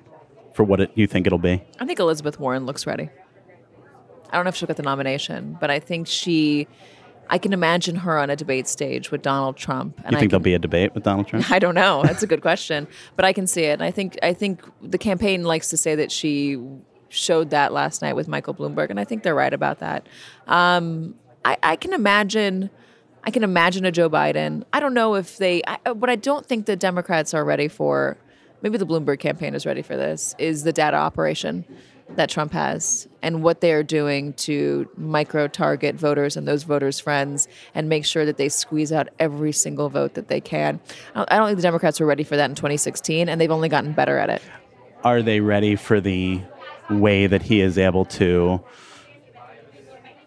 For 0.54 0.64
what 0.64 0.80
it, 0.80 0.90
you 0.94 1.06
think 1.06 1.26
it'll 1.26 1.38
be? 1.38 1.62
I 1.78 1.86
think 1.86 1.98
Elizabeth 1.98 2.38
Warren 2.40 2.66
looks 2.66 2.86
ready. 2.86 3.08
I 4.30 4.36
don't 4.36 4.44
know 4.44 4.48
if 4.48 4.56
she'll 4.56 4.68
get 4.68 4.76
the 4.76 4.82
nomination, 4.82 5.56
but 5.60 5.70
I 5.70 5.80
think 5.80 6.06
she. 6.06 6.68
I 7.30 7.38
can 7.38 7.52
imagine 7.52 7.94
her 7.96 8.18
on 8.18 8.28
a 8.28 8.36
debate 8.36 8.66
stage 8.66 9.12
with 9.12 9.22
Donald 9.22 9.56
Trump. 9.56 9.98
And 9.98 10.12
you 10.12 10.16
I 10.16 10.20
think 10.20 10.20
can, 10.20 10.28
there'll 10.30 10.42
be 10.42 10.54
a 10.54 10.58
debate 10.58 10.94
with 10.94 11.04
Donald 11.04 11.28
Trump? 11.28 11.48
I 11.50 11.60
don't 11.60 11.76
know. 11.76 12.02
That's 12.02 12.24
a 12.24 12.26
good 12.26 12.42
question, 12.42 12.88
but 13.14 13.24
I 13.24 13.32
can 13.32 13.46
see 13.46 13.62
it. 13.62 13.74
And 13.74 13.84
I 13.84 13.92
think 13.92 14.18
I 14.22 14.34
think 14.34 14.62
the 14.82 14.98
campaign 14.98 15.44
likes 15.44 15.70
to 15.70 15.76
say 15.76 15.94
that 15.94 16.10
she 16.10 16.58
showed 17.08 17.50
that 17.50 17.72
last 17.72 18.02
night 18.02 18.14
with 18.14 18.28
Michael 18.28 18.54
Bloomberg, 18.54 18.90
and 18.90 18.98
I 18.98 19.04
think 19.04 19.22
they're 19.22 19.34
right 19.34 19.54
about 19.54 19.78
that. 19.78 20.08
Um, 20.48 21.14
I, 21.44 21.56
I 21.62 21.76
can 21.76 21.92
imagine. 21.92 22.68
I 23.22 23.30
can 23.30 23.44
imagine 23.44 23.84
a 23.84 23.92
Joe 23.92 24.08
Biden. 24.08 24.64
I 24.72 24.80
don't 24.80 24.94
know 24.94 25.14
if 25.14 25.36
they. 25.36 25.62
I, 25.66 25.92
what 25.92 26.10
I 26.10 26.16
don't 26.16 26.44
think 26.44 26.66
the 26.66 26.76
Democrats 26.76 27.32
are 27.32 27.44
ready 27.44 27.68
for. 27.68 28.18
Maybe 28.62 28.76
the 28.76 28.86
Bloomberg 28.86 29.20
campaign 29.20 29.54
is 29.54 29.64
ready 29.64 29.82
for 29.82 29.96
this. 29.96 30.34
Is 30.38 30.64
the 30.64 30.72
data 30.72 30.96
operation 30.96 31.64
that 32.16 32.28
Trump 32.28 32.52
has 32.52 33.08
and 33.22 33.42
what 33.42 33.60
they 33.60 33.72
are 33.72 33.82
doing 33.82 34.32
to 34.34 34.88
micro 34.96 35.46
target 35.48 35.94
voters 35.94 36.36
and 36.36 36.46
those 36.46 36.64
voters' 36.64 36.98
friends 37.00 37.48
and 37.74 37.88
make 37.88 38.04
sure 38.04 38.24
that 38.24 38.36
they 38.36 38.48
squeeze 38.48 38.92
out 38.92 39.08
every 39.18 39.52
single 39.52 39.88
vote 39.88 40.14
that 40.14 40.28
they 40.28 40.40
can. 40.40 40.80
I 41.14 41.36
don't 41.36 41.46
think 41.46 41.56
the 41.56 41.62
Democrats 41.62 42.00
were 42.00 42.06
ready 42.06 42.24
for 42.24 42.36
that 42.36 42.50
in 42.50 42.56
2016, 42.56 43.28
and 43.28 43.40
they've 43.40 43.50
only 43.50 43.68
gotten 43.68 43.92
better 43.92 44.18
at 44.18 44.30
it. 44.30 44.42
Are 45.04 45.22
they 45.22 45.40
ready 45.40 45.76
for 45.76 46.00
the 46.00 46.40
way 46.90 47.26
that 47.26 47.42
he 47.42 47.60
is 47.60 47.78
able 47.78 48.04
to 48.06 48.60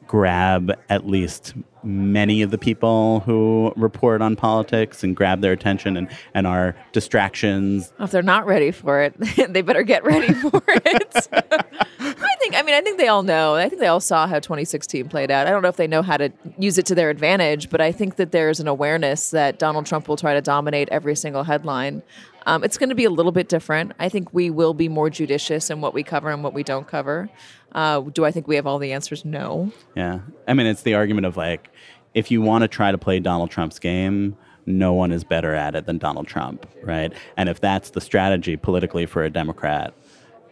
grab 0.08 0.72
at 0.89 1.08
least 1.08 1.54
many 1.84 2.41
of 2.41 2.52
the 2.52 2.58
people 2.58 3.22
who 3.22 3.74
report 3.76 4.22
on 4.22 4.36
politics 4.36 5.04
and 5.04 5.15
grab 5.15 5.41
their 5.41 5.52
attention 5.52 5.98
and, 5.98 6.10
and 6.34 6.48
are 6.48 6.76
distractions 6.91 7.93
If 8.00 8.12
they're 8.12 8.22
not 8.22 8.46
ready 8.46 8.72
for 8.72 9.02
it, 9.02 9.13
they 9.50 9.62
better 9.62 9.84
get 9.84 10.04
ready 10.04 10.34
for 10.34 10.62
it. 10.67 11.28
I 12.43 12.45
think. 12.45 12.60
I 12.60 12.62
mean, 12.63 12.75
I 12.75 12.82
think 12.82 12.97
they 12.97 13.08
all 13.08 13.23
know. 13.23 13.56
I 13.56 13.69
think 13.69 13.79
they 13.79 13.88
all 13.88 14.01
saw 14.01 14.27
how 14.27 14.38
2016 14.39 15.08
played 15.08 15.32
out. 15.32 15.47
I 15.47 15.51
don't 15.51 15.62
know 15.62 15.69
if 15.69 15.77
they 15.77 15.88
know 15.88 16.01
how 16.01 16.17
to 16.17 16.29
use 16.58 16.77
it 16.77 16.86
to 16.88 16.95
their 16.95 17.10
advantage, 17.10 17.69
but 17.69 17.79
I 17.79 17.93
think 17.93 18.17
that 18.17 18.34
there's 18.34 18.60
an 18.60 18.67
awareness 18.67 19.29
that 19.29 19.60
Donald 19.60 19.86
Trump 19.86 20.10
will 20.10 20.17
try 20.17 20.34
to 20.34 20.41
dominate 20.41 20.89
every 20.89 21.15
single 21.15 21.43
headline. 21.43 22.03
Um, 22.45 22.65
it's 22.65 22.77
going 22.77 22.89
to 22.89 22.95
be 22.95 23.06
a 23.06 23.10
little 23.10 23.32
bit 23.32 23.47
different. 23.47 23.93
I 23.97 24.10
think 24.10 24.34
we 24.34 24.49
will 24.49 24.73
be 24.73 24.89
more 24.89 25.10
judicious 25.10 25.69
in 25.69 25.79
what 25.79 25.93
we 25.93 26.03
cover 26.03 26.29
and 26.32 26.43
what 26.43 26.53
we 26.53 26.63
don't 26.63 26.86
cover. 26.86 27.29
Uh, 27.71 28.01
do 28.01 28.25
I 28.25 28.32
think 28.32 28.45
we 28.45 28.58
have 28.58 28.67
all 28.67 28.77
the 28.77 28.91
answers? 28.91 29.23
No. 29.23 29.71
Yeah. 29.95 30.19
I 30.45 30.53
mean, 30.53 30.67
it's 30.67 30.82
the 30.82 30.95
argument 30.95 31.25
of 31.25 31.38
like, 31.38 31.69
if 32.13 32.29
you 32.29 32.41
want 32.41 32.63
to 32.63 32.67
try 32.67 32.91
to 32.91 32.97
play 32.97 33.21
Donald 33.21 33.51
Trump's 33.51 33.79
game, 33.79 34.36
no 34.65 34.91
one 34.91 35.13
is 35.13 35.23
better 35.23 35.56
at 35.56 35.75
it 35.75 35.86
than 35.86 35.97
Donald 35.97 36.27
Trump, 36.27 36.67
right? 36.84 37.13
And 37.38 37.47
if 37.47 37.62
that's 37.62 37.91
the 37.91 38.01
strategy 38.01 38.58
politically 38.58 39.06
for 39.06 39.23
a 39.23 39.29
Democrat, 39.29 39.93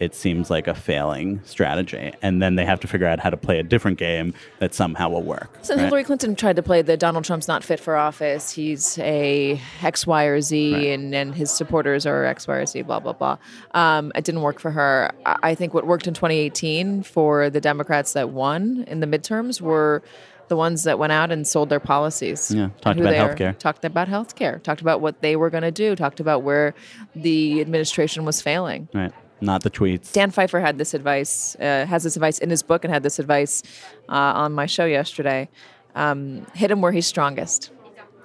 it 0.02 0.16
seems 0.16 0.50
like 0.50 0.68
a 0.68 0.74
failing 0.74 1.40
strategy. 1.46 2.12
And 2.24 2.42
then 2.42 2.56
they 2.56 2.66
have 2.66 2.80
to 2.82 2.88
figure 2.88 3.06
out 3.08 3.20
how 3.20 3.30
to 3.30 3.38
play 3.38 3.60
a 3.60 3.64
different 3.64 3.98
game 4.00 4.34
that 4.60 4.74
somehow 4.74 5.10
will 5.10 5.22
work. 5.22 5.58
So 5.62 5.76
right? 5.76 5.84
Hillary 5.84 6.04
Clinton 6.04 6.36
tried 6.36 6.56
to 6.56 6.64
play 6.64 6.82
the 6.82 6.98
Donald 6.98 7.24
Trump's 7.24 7.48
not 7.48 7.64
fit 7.64 7.80
for 7.80 7.96
office. 7.96 8.52
He's 8.52 8.98
a 9.00 9.62
X, 9.84 10.08
Y, 10.08 10.24
or 10.26 10.42
Z, 10.42 10.74
Right. 10.74 10.88
and, 10.88 11.14
and 11.14 11.36
his 11.36 11.52
supporters 11.52 12.06
are 12.06 12.26
X, 12.26 12.48
Y, 12.48 12.56
or 12.56 12.66
Z. 12.66 12.82
Blah 12.82 13.00
blah 13.00 13.14
blah. 13.14 13.38
Um, 13.76 14.12
it 14.16 14.24
didn't 14.26 14.42
work 14.42 14.60
for 14.60 14.72
her. 14.72 15.12
I 15.26 15.54
think 15.56 15.74
what 15.74 15.86
worked 15.86 16.08
in 16.08 16.14
2018 16.16 17.04
for 17.04 17.50
the 17.50 17.62
Democrats 17.62 18.14
that 18.14 18.32
won 18.32 18.84
in 18.88 19.02
the 19.02 19.08
midterms 19.08 19.62
were 19.62 20.02
the 20.48 20.56
ones 20.58 20.84
that 20.84 21.00
went 21.00 21.14
out 21.14 21.32
and 21.32 21.48
sold 21.48 21.70
their 21.70 21.80
policies. 21.80 22.52
Yeah, 22.54 22.70
talked 22.82 23.00
about 23.00 23.10
they 23.12 23.20
are. 23.20 23.34
healthcare. 23.36 23.58
Talked 23.58 23.86
about 23.86 24.08
healthcare. 24.10 24.62
Talked 24.62 24.82
about 24.82 25.00
what 25.00 25.22
they 25.22 25.36
were 25.38 25.50
going 25.50 25.64
to 25.64 25.72
do. 25.72 25.96
Talked 25.96 26.20
about 26.20 26.42
where 26.44 26.74
the 27.16 27.62
administration 27.62 28.26
was 28.26 28.42
failing. 28.42 28.90
Right. 28.94 29.14
Not 29.42 29.64
the 29.64 29.72
tweets. 29.72 30.14
Dan 30.14 30.30
Pfeiffer 30.30 30.60
had 30.60 30.78
this 30.78 30.94
advice, 30.94 31.56
uh, 31.60 31.86
has 31.88 32.04
this 32.04 32.16
advice 32.16 32.38
in 32.38 32.50
his 32.50 32.62
book, 32.62 32.86
and 32.86 32.94
had 32.94 33.02
this 33.04 33.18
advice 33.18 33.64
uh, 34.08 34.14
on 34.14 34.54
my 34.54 34.68
show 34.68 34.86
yesterday. 34.86 35.50
Um, 35.96 36.46
hit 36.54 36.70
him 36.72 36.82
where 36.82 36.92
he's 36.92 37.08
strongest. 37.08 37.72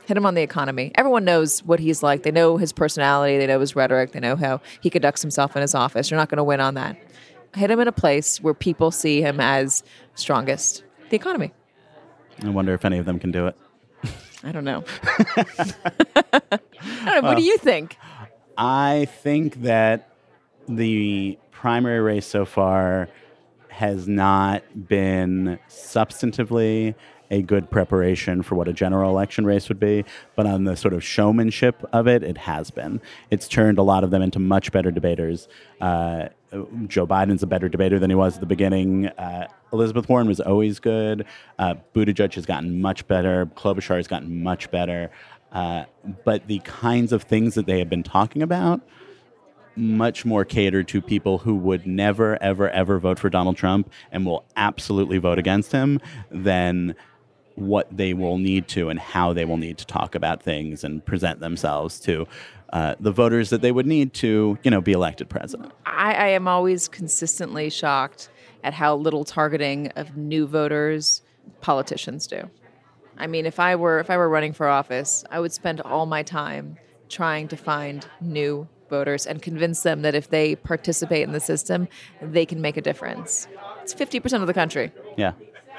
Hit 0.04 0.16
him 0.16 0.26
on 0.26 0.34
the 0.34 0.42
economy. 0.42 0.92
Everyone 0.94 1.24
knows 1.24 1.64
what 1.64 1.80
he's 1.80 2.02
like. 2.02 2.22
They 2.22 2.30
know 2.30 2.58
his 2.58 2.72
personality. 2.72 3.38
They 3.38 3.46
know 3.46 3.58
his 3.58 3.74
rhetoric. 3.74 4.12
They 4.12 4.20
know 4.20 4.36
how 4.36 4.60
he 4.80 4.90
conducts 4.90 5.22
himself 5.22 5.56
in 5.56 5.62
his 5.62 5.74
office. 5.74 6.10
You're 6.10 6.20
not 6.20 6.28
going 6.28 6.36
to 6.36 6.44
win 6.44 6.60
on 6.60 6.74
that. 6.74 6.96
Hit 7.54 7.70
him 7.70 7.80
in 7.80 7.88
a 7.88 7.92
place 7.92 8.40
where 8.40 8.54
people 8.54 8.90
see 8.90 9.20
him 9.22 9.40
as 9.40 9.82
strongest. 10.14 10.84
The 11.08 11.16
economy. 11.16 11.52
I 12.44 12.50
wonder 12.50 12.74
if 12.74 12.84
any 12.84 12.98
of 12.98 13.06
them 13.06 13.18
can 13.18 13.32
do 13.32 13.46
it. 13.46 13.56
I 14.44 14.52
don't 14.52 14.64
know. 14.64 14.84
I 15.36 16.50
don't 17.04 17.22
know. 17.22 17.28
What 17.28 17.36
do 17.36 17.42
you 17.42 17.56
think? 17.58 17.96
I 18.56 19.08
think 19.22 19.62
that 19.62 20.15
the 20.68 21.38
primary 21.50 22.00
race 22.00 22.26
so 22.26 22.44
far 22.44 23.08
has 23.68 24.08
not 24.08 24.62
been 24.88 25.58
substantively 25.68 26.94
a 27.30 27.42
good 27.42 27.70
preparation 27.70 28.42
for 28.42 28.54
what 28.54 28.68
a 28.68 28.72
general 28.72 29.10
election 29.10 29.44
race 29.44 29.68
would 29.68 29.80
be, 29.80 30.04
but 30.36 30.46
on 30.46 30.64
the 30.64 30.76
sort 30.76 30.94
of 30.94 31.02
showmanship 31.02 31.84
of 31.92 32.06
it, 32.06 32.22
it 32.22 32.38
has 32.38 32.70
been. 32.70 33.00
It's 33.30 33.48
turned 33.48 33.78
a 33.78 33.82
lot 33.82 34.04
of 34.04 34.10
them 34.10 34.22
into 34.22 34.38
much 34.38 34.70
better 34.72 34.90
debaters. 34.90 35.48
Uh, 35.80 36.28
Joe 36.86 37.06
Biden's 37.06 37.42
a 37.42 37.46
better 37.46 37.68
debater 37.68 37.98
than 37.98 38.10
he 38.10 38.16
was 38.16 38.34
at 38.34 38.40
the 38.40 38.46
beginning. 38.46 39.08
Uh, 39.08 39.48
Elizabeth 39.72 40.08
Warren 40.08 40.28
was 40.28 40.40
always 40.40 40.78
good. 40.78 41.26
Uh, 41.58 41.74
Buttigieg 41.94 42.34
has 42.34 42.46
gotten 42.46 42.80
much 42.80 43.06
better. 43.08 43.46
Klobuchar 43.46 43.96
has 43.96 44.06
gotten 44.06 44.42
much 44.42 44.70
better. 44.70 45.10
Uh, 45.52 45.84
but 46.24 46.46
the 46.46 46.60
kinds 46.60 47.12
of 47.12 47.24
things 47.24 47.54
that 47.54 47.66
they 47.66 47.78
have 47.78 47.90
been 47.90 48.02
talking 48.02 48.42
about 48.42 48.80
much 49.76 50.24
more 50.24 50.44
catered 50.44 50.88
to 50.88 51.00
people 51.00 51.38
who 51.38 51.54
would 51.54 51.86
never, 51.86 52.42
ever, 52.42 52.68
ever 52.70 52.98
vote 52.98 53.18
for 53.18 53.28
Donald 53.28 53.56
Trump 53.56 53.90
and 54.10 54.24
will 54.24 54.44
absolutely 54.56 55.18
vote 55.18 55.38
against 55.38 55.72
him 55.72 56.00
than 56.30 56.94
what 57.54 57.94
they 57.94 58.14
will 58.14 58.38
need 58.38 58.68
to 58.68 58.88
and 58.88 58.98
how 58.98 59.32
they 59.32 59.44
will 59.44 59.56
need 59.56 59.78
to 59.78 59.86
talk 59.86 60.14
about 60.14 60.42
things 60.42 60.84
and 60.84 61.04
present 61.04 61.40
themselves 61.40 61.98
to 62.00 62.26
uh, 62.72 62.94
the 63.00 63.12
voters 63.12 63.50
that 63.50 63.62
they 63.62 63.72
would 63.72 63.86
need 63.86 64.12
to, 64.12 64.58
you 64.62 64.70
know, 64.70 64.80
be 64.80 64.92
elected 64.92 65.28
president. 65.28 65.72
I, 65.86 66.14
I 66.14 66.26
am 66.28 66.48
always 66.48 66.88
consistently 66.88 67.70
shocked 67.70 68.28
at 68.64 68.74
how 68.74 68.96
little 68.96 69.24
targeting 69.24 69.88
of 69.96 70.16
new 70.16 70.46
voters 70.46 71.22
politicians 71.60 72.26
do. 72.26 72.50
I 73.16 73.26
mean, 73.26 73.46
if 73.46 73.58
I 73.60 73.76
were 73.76 73.98
if 74.00 74.10
I 74.10 74.16
were 74.16 74.28
running 74.28 74.52
for 74.52 74.68
office, 74.68 75.24
I 75.30 75.40
would 75.40 75.52
spend 75.52 75.80
all 75.80 76.04
my 76.04 76.22
time 76.22 76.76
trying 77.08 77.48
to 77.48 77.56
find 77.56 78.06
new 78.20 78.68
voters 78.88 79.26
and 79.26 79.42
convince 79.42 79.82
them 79.82 80.02
that 80.02 80.14
if 80.14 80.30
they 80.30 80.56
participate 80.56 81.22
in 81.22 81.32
the 81.32 81.40
system, 81.40 81.88
they 82.20 82.46
can 82.46 82.60
make 82.60 82.76
a 82.76 82.80
difference. 82.82 83.48
It's 83.82 83.94
50% 83.94 84.40
of 84.40 84.46
the 84.46 84.54
country. 84.54 84.92
Yeah. 85.16 85.32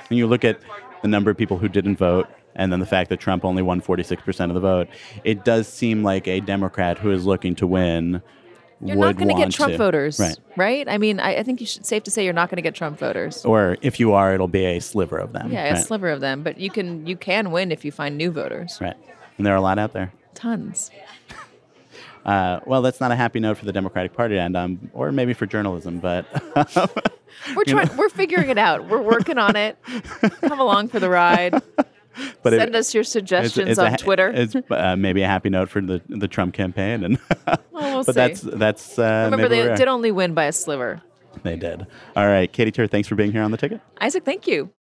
When 0.10 0.18
you 0.18 0.28
look 0.28 0.44
at 0.46 0.60
the 1.02 1.08
number 1.08 1.30
of 1.32 1.38
people 1.38 1.58
who 1.58 1.68
didn't 1.68 1.98
vote 1.98 2.28
and 2.56 2.72
then 2.72 2.80
the 2.80 2.86
fact 2.86 3.10
that 3.10 3.20
Trump 3.20 3.46
only 3.46 3.62
won 3.62 3.82
46% 3.82 4.48
of 4.50 4.54
the 4.54 4.60
vote, 4.60 4.88
it 5.24 5.44
does 5.46 5.68
seem 5.68 6.04
like 6.04 6.28
a 6.28 6.40
Democrat 6.40 6.98
who 6.98 7.12
is 7.12 7.26
looking 7.26 7.56
to 7.56 7.68
win 7.68 8.22
You're 8.82 8.96
not 8.96 9.16
going 9.18 9.28
to 9.30 9.34
get 9.36 9.52
Trump 9.52 9.74
to- 9.74 9.78
voters, 9.78 10.20
Right. 10.20 10.38
right? 10.56 10.88
I 10.90 10.98
mean, 10.98 11.20
I, 11.20 11.38
I 11.38 11.44
think 11.44 11.62
it's 11.62 11.80
safe 11.88 12.04
to 12.04 12.12
say 12.12 12.24
you're 12.24 12.34
not 12.34 12.50
going 12.50 12.56
to 12.58 12.62
get 12.62 12.76
Trump 12.76 12.98
voters. 13.00 13.44
Or 13.46 13.78
if 13.82 14.00
you 14.00 14.14
are, 14.14 14.34
it'll 14.34 14.48
be 14.48 14.66
a 14.66 14.80
sliver 14.80 15.18
of 15.18 15.34
them. 15.34 15.52
Yeah, 15.52 15.74
a 15.74 15.78
sliver 15.82 16.10
of 16.10 16.22
them, 16.22 16.44
but 16.44 16.60
you 16.60 16.70
can 16.70 17.06
you 17.08 17.18
can 17.18 17.52
win 17.52 17.72
if 17.72 17.84
you 17.86 17.92
find 17.92 18.18
new 18.18 18.32
voters. 18.32 18.78
Right. 18.82 18.96
And 19.38 19.46
there 19.46 19.54
are 19.54 19.58
a 19.58 19.62
lot 19.62 19.78
out 19.80 19.94
there. 19.94 20.14
Tons. 20.34 20.90
Uh, 22.28 22.60
well, 22.66 22.82
that's 22.82 23.00
not 23.00 23.12
a 23.12 23.16
happy 23.16 23.40
note 23.40 23.58
for 23.58 23.66
the 23.66 23.72
Democratic 23.72 24.14
Party 24.14 24.36
to 24.36 24.42
end 24.42 24.56
on, 24.58 24.92
or 24.94 25.12
maybe 25.14 25.34
for 25.34 25.46
journalism, 25.46 26.00
but 26.00 26.26
We're 27.56 27.64
trying. 27.66 27.96
We're 27.96 28.10
figuring 28.10 28.50
it 28.50 28.58
out. 28.58 28.90
We're 28.90 29.02
working 29.02 29.38
on 29.38 29.56
it. 29.56 29.78
Come 30.42 30.60
along 30.60 30.90
for 30.90 31.00
the 31.00 31.10
ride. 31.10 31.54
but 32.44 32.54
it- 32.54 32.60
Send 32.60 32.76
us 32.76 32.94
your 32.94 33.04
suggestions 33.06 33.70
it's 33.70 33.80
a 33.80 33.86
on 33.86 33.92
ha- 33.92 33.98
Twitter. 33.98 34.30
It's 34.34 34.56
uh, 34.70 34.96
maybe 34.98 35.22
a 35.22 35.28
happy 35.28 35.50
note 35.50 35.70
for 35.70 35.80
the 35.82 36.02
the 36.10 36.28
Trump 36.28 36.54
campaign, 36.54 37.04
and 37.06 37.18
Well, 37.48 37.58
we'll 37.72 38.04
but 38.04 38.08
see. 38.08 38.12
that's 38.14 38.42
that's 38.42 39.00
uh, 39.00 39.30
Remember, 39.32 39.48
they 39.48 39.60
where 39.60 39.68
we 39.68 39.72
are. 39.72 39.78
did 39.78 39.88
only 39.88 40.12
win 40.12 40.34
by 40.34 40.46
a 40.46 40.52
sliver. 40.52 41.02
They 41.44 41.56
did. 41.56 41.86
All 42.16 42.28
right, 42.28 42.52
Katy 42.52 42.72
Tur, 42.72 42.88
thanks 42.88 43.08
for 43.08 43.16
being 43.16 43.32
here 43.32 43.44
on 43.44 43.52
the 43.52 43.58
ticket. 43.58 43.80
Isaac, 44.02 44.26
thank 44.26 44.48
you. 44.48 44.72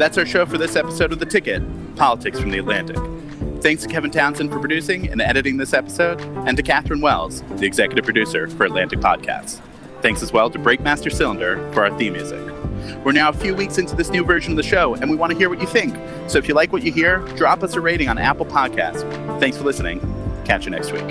That's 0.00 0.16
our 0.16 0.24
show 0.24 0.46
for 0.46 0.56
this 0.56 0.76
episode 0.76 1.12
of 1.12 1.18
The 1.18 1.26
Ticket 1.26 1.62
Politics 1.94 2.40
from 2.40 2.48
the 2.48 2.58
Atlantic. 2.58 2.96
Thanks 3.62 3.82
to 3.82 3.88
Kevin 3.90 4.10
Townsend 4.10 4.50
for 4.50 4.58
producing 4.58 5.10
and 5.10 5.20
editing 5.20 5.58
this 5.58 5.74
episode, 5.74 6.22
and 6.46 6.56
to 6.56 6.62
Catherine 6.62 7.02
Wells, 7.02 7.42
the 7.56 7.66
executive 7.66 8.06
producer 8.06 8.48
for 8.48 8.64
Atlantic 8.64 9.00
Podcasts. 9.00 9.60
Thanks 10.00 10.22
as 10.22 10.32
well 10.32 10.48
to 10.48 10.58
Breakmaster 10.58 11.12
Cylinder 11.12 11.70
for 11.74 11.84
our 11.84 11.94
theme 11.98 12.14
music. 12.14 12.40
We're 13.04 13.12
now 13.12 13.28
a 13.28 13.34
few 13.34 13.54
weeks 13.54 13.76
into 13.76 13.94
this 13.94 14.08
new 14.08 14.24
version 14.24 14.52
of 14.52 14.56
the 14.56 14.62
show, 14.62 14.94
and 14.94 15.10
we 15.10 15.16
want 15.16 15.32
to 15.32 15.38
hear 15.38 15.50
what 15.50 15.60
you 15.60 15.66
think. 15.66 15.94
So 16.30 16.38
if 16.38 16.48
you 16.48 16.54
like 16.54 16.72
what 16.72 16.82
you 16.82 16.92
hear, 16.92 17.18
drop 17.36 17.62
us 17.62 17.74
a 17.74 17.80
rating 17.82 18.08
on 18.08 18.16
Apple 18.16 18.46
Podcasts. 18.46 19.02
Thanks 19.38 19.58
for 19.58 19.64
listening. 19.64 20.00
Catch 20.46 20.64
you 20.64 20.70
next 20.70 20.92
week. 20.92 21.10